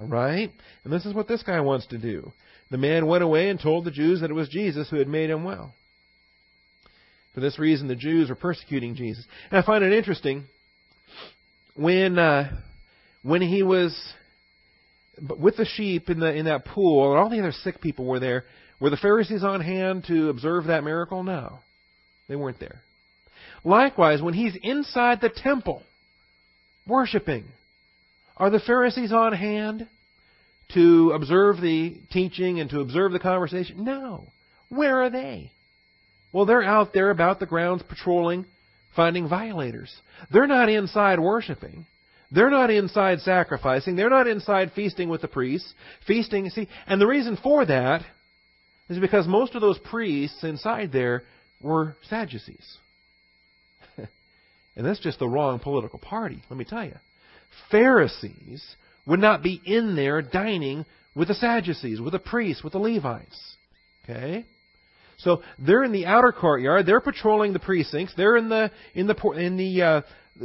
[0.00, 0.52] All right?
[0.84, 2.32] And this is what this guy wants to do.
[2.70, 5.30] The man went away and told the Jews that it was Jesus who had made
[5.30, 5.74] him well.
[7.34, 9.24] For this reason, the Jews were persecuting Jesus.
[9.50, 10.44] And I find it interesting
[11.74, 12.50] when uh,
[13.22, 13.96] when he was
[15.38, 18.20] with the sheep in the in that pool, and all the other sick people were
[18.20, 18.44] there.
[18.80, 21.22] Were the Pharisees on hand to observe that miracle?
[21.22, 21.58] No.
[22.28, 22.80] They weren't there.
[23.64, 25.82] Likewise, when he's inside the temple,
[26.86, 27.44] worshiping,
[28.38, 29.88] are the Pharisees on hand
[30.74, 33.84] to observe the teaching and to observe the conversation?
[33.84, 34.28] No.
[34.68, 35.52] Where are they?
[36.32, 38.46] Well, they're out there about the grounds patrolling,
[38.94, 39.94] finding violators.
[40.30, 41.86] They're not inside worshiping.
[42.30, 43.96] They're not inside sacrificing.
[43.96, 45.72] They're not inside feasting with the priests.
[46.06, 48.02] Feasting, see, and the reason for that
[48.90, 51.24] is because most of those priests inside there
[51.60, 52.76] were Sadducees.
[53.96, 56.94] and that's just the wrong political party, let me tell you.
[57.70, 58.64] Pharisees
[59.06, 60.84] would not be in there dining
[61.14, 63.56] with the Sadducees, with the priests, with the Levites.
[64.04, 64.46] Okay?
[65.18, 66.86] So they're in the outer courtyard.
[66.86, 68.14] They're patrolling the precincts.
[68.16, 70.02] They're in the in the in the uh,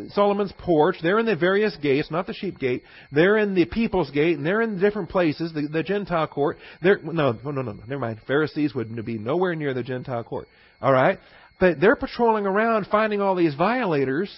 [0.10, 0.96] Solomon's porch.
[1.02, 2.84] They're in the various gates, not the sheep gate.
[3.12, 6.58] They're in the people's gate, and they're in different places, the, the Gentile court.
[6.82, 8.22] They're, no, no, no, no, never mind.
[8.26, 10.48] Pharisees would be nowhere near the Gentile court.
[10.82, 11.20] All right?
[11.60, 14.32] But they're patrolling around finding all these violators.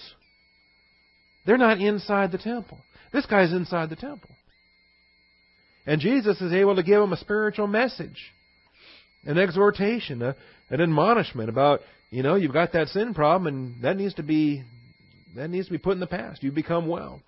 [1.46, 2.80] They're not inside the temple.
[3.14, 4.30] This guy's inside the temple.
[5.86, 8.34] And Jesus is able to give them a spiritual message,
[9.24, 10.36] an exhortation, a,
[10.70, 14.64] an admonishment about, you know, you've got that sin problem and that needs to be
[15.36, 16.42] that needs to be put in the past.
[16.44, 17.22] You've become well.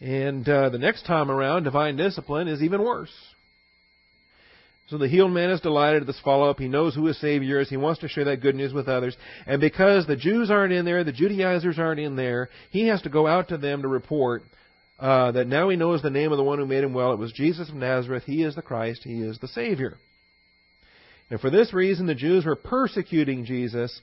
[0.00, 3.12] And uh, the next time around, divine discipline is even worse.
[4.92, 6.58] So the healed man is delighted at this follow up.
[6.58, 7.70] He knows who his Savior is.
[7.70, 9.16] He wants to share that good news with others.
[9.46, 13.08] And because the Jews aren't in there, the Judaizers aren't in there, he has to
[13.08, 14.42] go out to them to report
[14.98, 17.14] uh, that now he knows the name of the one who made him well.
[17.14, 18.24] It was Jesus of Nazareth.
[18.26, 19.00] He is the Christ.
[19.02, 19.96] He is the Savior.
[21.30, 23.98] And for this reason, the Jews were persecuting Jesus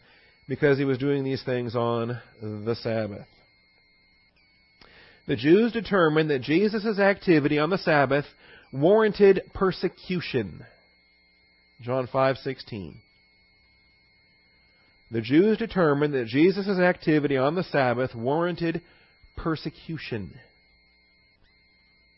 [0.47, 3.27] because he was doing these things on the Sabbath.
[5.27, 8.25] The Jews determined that Jesus' activity on the Sabbath
[8.71, 10.65] warranted persecution.
[11.81, 12.95] John 5:16.
[15.11, 18.81] The Jews determined that Jesus' activity on the Sabbath warranted
[19.35, 20.39] persecution.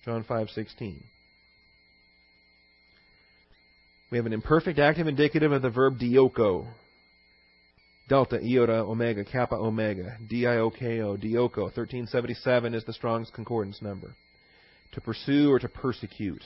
[0.03, 1.03] John 5:16.
[4.09, 6.67] We have an imperfect active indicative of the verb dioko.
[8.09, 10.17] Delta, iota, omega, kappa, omega.
[10.27, 11.63] D-I-O-K-O, dioko.
[11.63, 14.15] 1377 is the Strong's Concordance number.
[14.93, 16.43] To pursue or to persecute.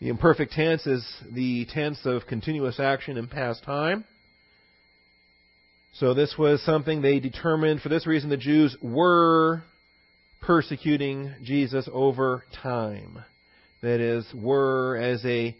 [0.00, 4.04] The imperfect tense is the tense of continuous action in past time.
[5.94, 7.80] So this was something they determined.
[7.80, 9.62] For this reason, the Jews were
[10.40, 13.24] persecuting Jesus over time.
[13.80, 15.56] That is, were as a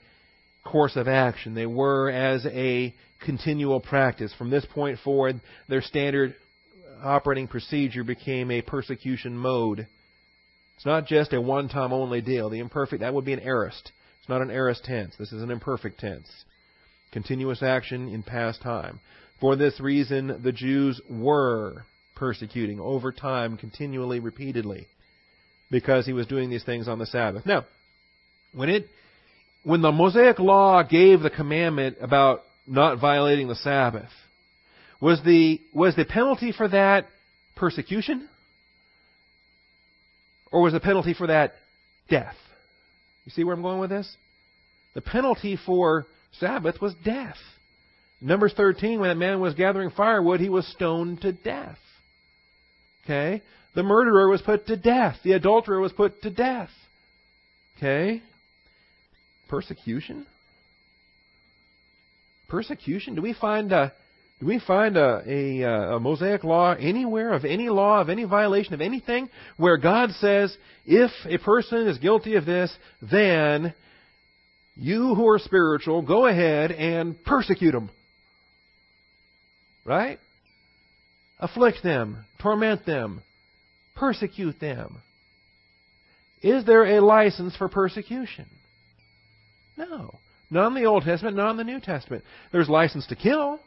[0.64, 1.55] course of action.
[1.55, 2.93] They were as a
[3.24, 4.35] continual practice.
[4.37, 6.35] From this point forward, their standard
[7.03, 9.87] operating procedure became a persecution mode.
[10.76, 12.51] It's not just a one time only deal.
[12.51, 13.93] The imperfect, that would be an aorist.
[14.25, 15.14] It's not an aorist tense.
[15.18, 16.31] This is an imperfect tense.
[17.12, 19.01] Continuous action in past time.
[19.39, 21.85] For this reason, the Jews were
[22.16, 24.87] persecuting over time, continually, repeatedly,
[25.70, 27.45] because he was doing these things on the Sabbath.
[27.45, 27.66] Now,
[28.55, 28.87] when it,
[29.62, 34.09] when the Mosaic Law gave the commandment about not violating the Sabbath,
[35.03, 37.09] was the, was the penalty for that
[37.57, 38.27] persecution?
[40.51, 41.53] Or was the penalty for that
[42.09, 42.37] death?
[43.25, 44.16] You see where I'm going with this?
[44.95, 46.07] The penalty for
[46.39, 47.39] Sabbath was death.
[48.20, 51.79] Numbers 13, when that man was gathering firewood, he was stoned to death.
[53.05, 53.43] Okay?
[53.75, 55.16] The murderer was put to death.
[55.25, 56.70] The adulterer was put to death.
[57.77, 58.22] Okay?
[59.49, 60.27] Persecution?
[62.49, 63.14] Persecution?
[63.14, 63.93] Do we find a
[64.41, 68.74] do we find a, a, a, Mosaic law anywhere of any law, of any violation
[68.74, 73.74] of anything, where God says, if a person is guilty of this, then
[74.74, 77.91] you who are spiritual, go ahead and persecute them?
[79.85, 80.18] Right?
[81.39, 83.22] Afflict them, torment them,
[83.95, 85.01] persecute them.
[86.43, 88.47] Is there a license for persecution?
[89.76, 90.18] No.
[90.51, 92.24] Not in the Old Testament, not in the New Testament.
[92.53, 93.61] There's license to kill.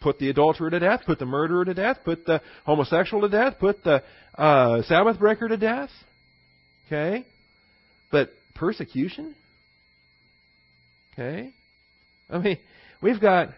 [0.00, 3.58] Put the adulterer to death, put the murderer to death, put the homosexual to death,
[3.58, 4.02] put the
[4.36, 5.90] uh, Sabbath breaker to death.
[6.86, 7.26] Okay?
[8.10, 9.34] But persecution?
[11.12, 11.52] Okay?
[12.30, 12.58] I mean,
[13.02, 13.50] we've got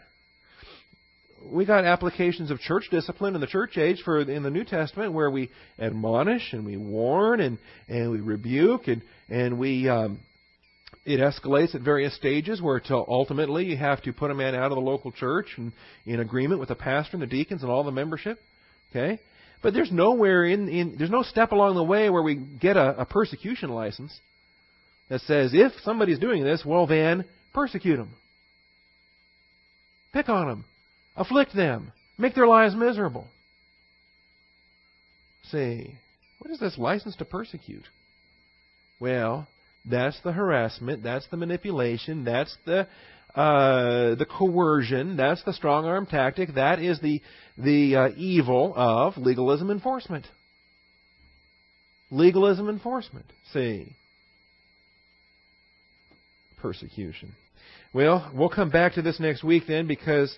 [1.45, 5.13] we got applications of church discipline in the church age for in the New Testament
[5.13, 10.19] where we admonish and we warn and and we rebuke and and we um,
[11.05, 14.71] it escalates at various stages where till ultimately you have to put a man out
[14.71, 15.73] of the local church and
[16.07, 18.39] in agreement with the pastor and the deacons and all the membership.
[18.91, 19.21] Okay,
[19.63, 23.01] but there's nowhere in, in there's no step along the way where we get a,
[23.01, 24.17] a persecution license
[25.09, 28.11] that says if somebody's doing this, well then persecute them,
[30.13, 30.65] pick on them,
[31.17, 33.27] afflict them, make their lives miserable.
[35.51, 35.97] See,
[36.39, 37.85] what is this license to persecute?
[39.01, 39.49] Well,
[39.85, 41.03] that's the harassment.
[41.03, 42.25] That's the manipulation.
[42.25, 42.87] That's the
[43.35, 45.17] uh, the coercion.
[45.17, 46.55] That's the strong arm tactic.
[46.55, 47.21] That is the
[47.59, 50.27] the uh, evil of legalism enforcement.
[52.11, 53.27] Legalism enforcement.
[53.53, 53.97] See,
[56.61, 57.33] persecution.
[57.93, 60.37] Well, we'll come back to this next week then because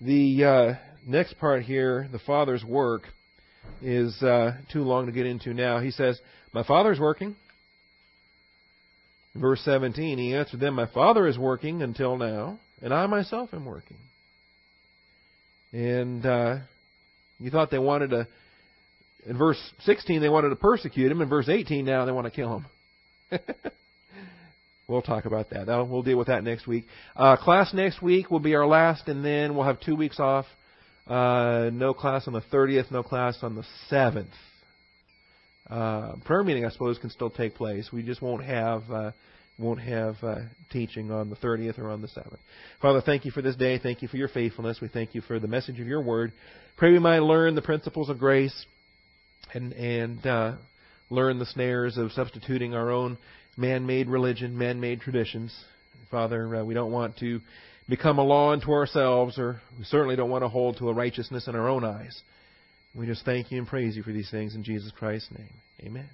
[0.00, 0.74] the uh,
[1.06, 3.02] next part here, the Father's work,
[3.82, 5.80] is uh, too long to get into now.
[5.80, 6.18] He says,
[6.52, 7.36] "My Father's working."
[9.38, 13.66] Verse 17, he answered them, My Father is working until now, and I myself am
[13.66, 13.98] working.
[15.72, 16.58] And uh,
[17.38, 18.28] you thought they wanted to,
[19.26, 21.20] in verse 16, they wanted to persecute him.
[21.20, 22.62] In verse 18, now they want to kill
[23.30, 23.40] him.
[24.88, 25.66] we'll talk about that.
[25.66, 26.86] That'll, we'll deal with that next week.
[27.14, 30.46] Uh, class next week will be our last, and then we'll have two weeks off.
[31.06, 34.26] Uh, no class on the 30th, no class on the 7th.
[35.68, 37.90] Uh, prayer meeting, I suppose, can still take place.
[37.92, 39.10] We just won't have uh,
[39.58, 40.36] won't have uh,
[40.70, 42.36] teaching on the 30th or on the 7th.
[42.82, 43.78] Father, thank you for this day.
[43.78, 44.80] Thank you for your faithfulness.
[44.80, 46.32] We thank you for the message of your word.
[46.76, 48.66] Pray we might learn the principles of grace
[49.54, 50.56] and and uh,
[51.10, 53.16] learn the snares of substituting our own
[53.56, 55.54] man-made religion, man-made traditions.
[56.10, 57.40] Father, uh, we don't want to
[57.88, 61.48] become a law unto ourselves, or we certainly don't want to hold to a righteousness
[61.48, 62.20] in our own eyes.
[62.96, 65.54] We just thank you and praise you for these things in Jesus Christ's name.
[65.82, 66.08] Amen.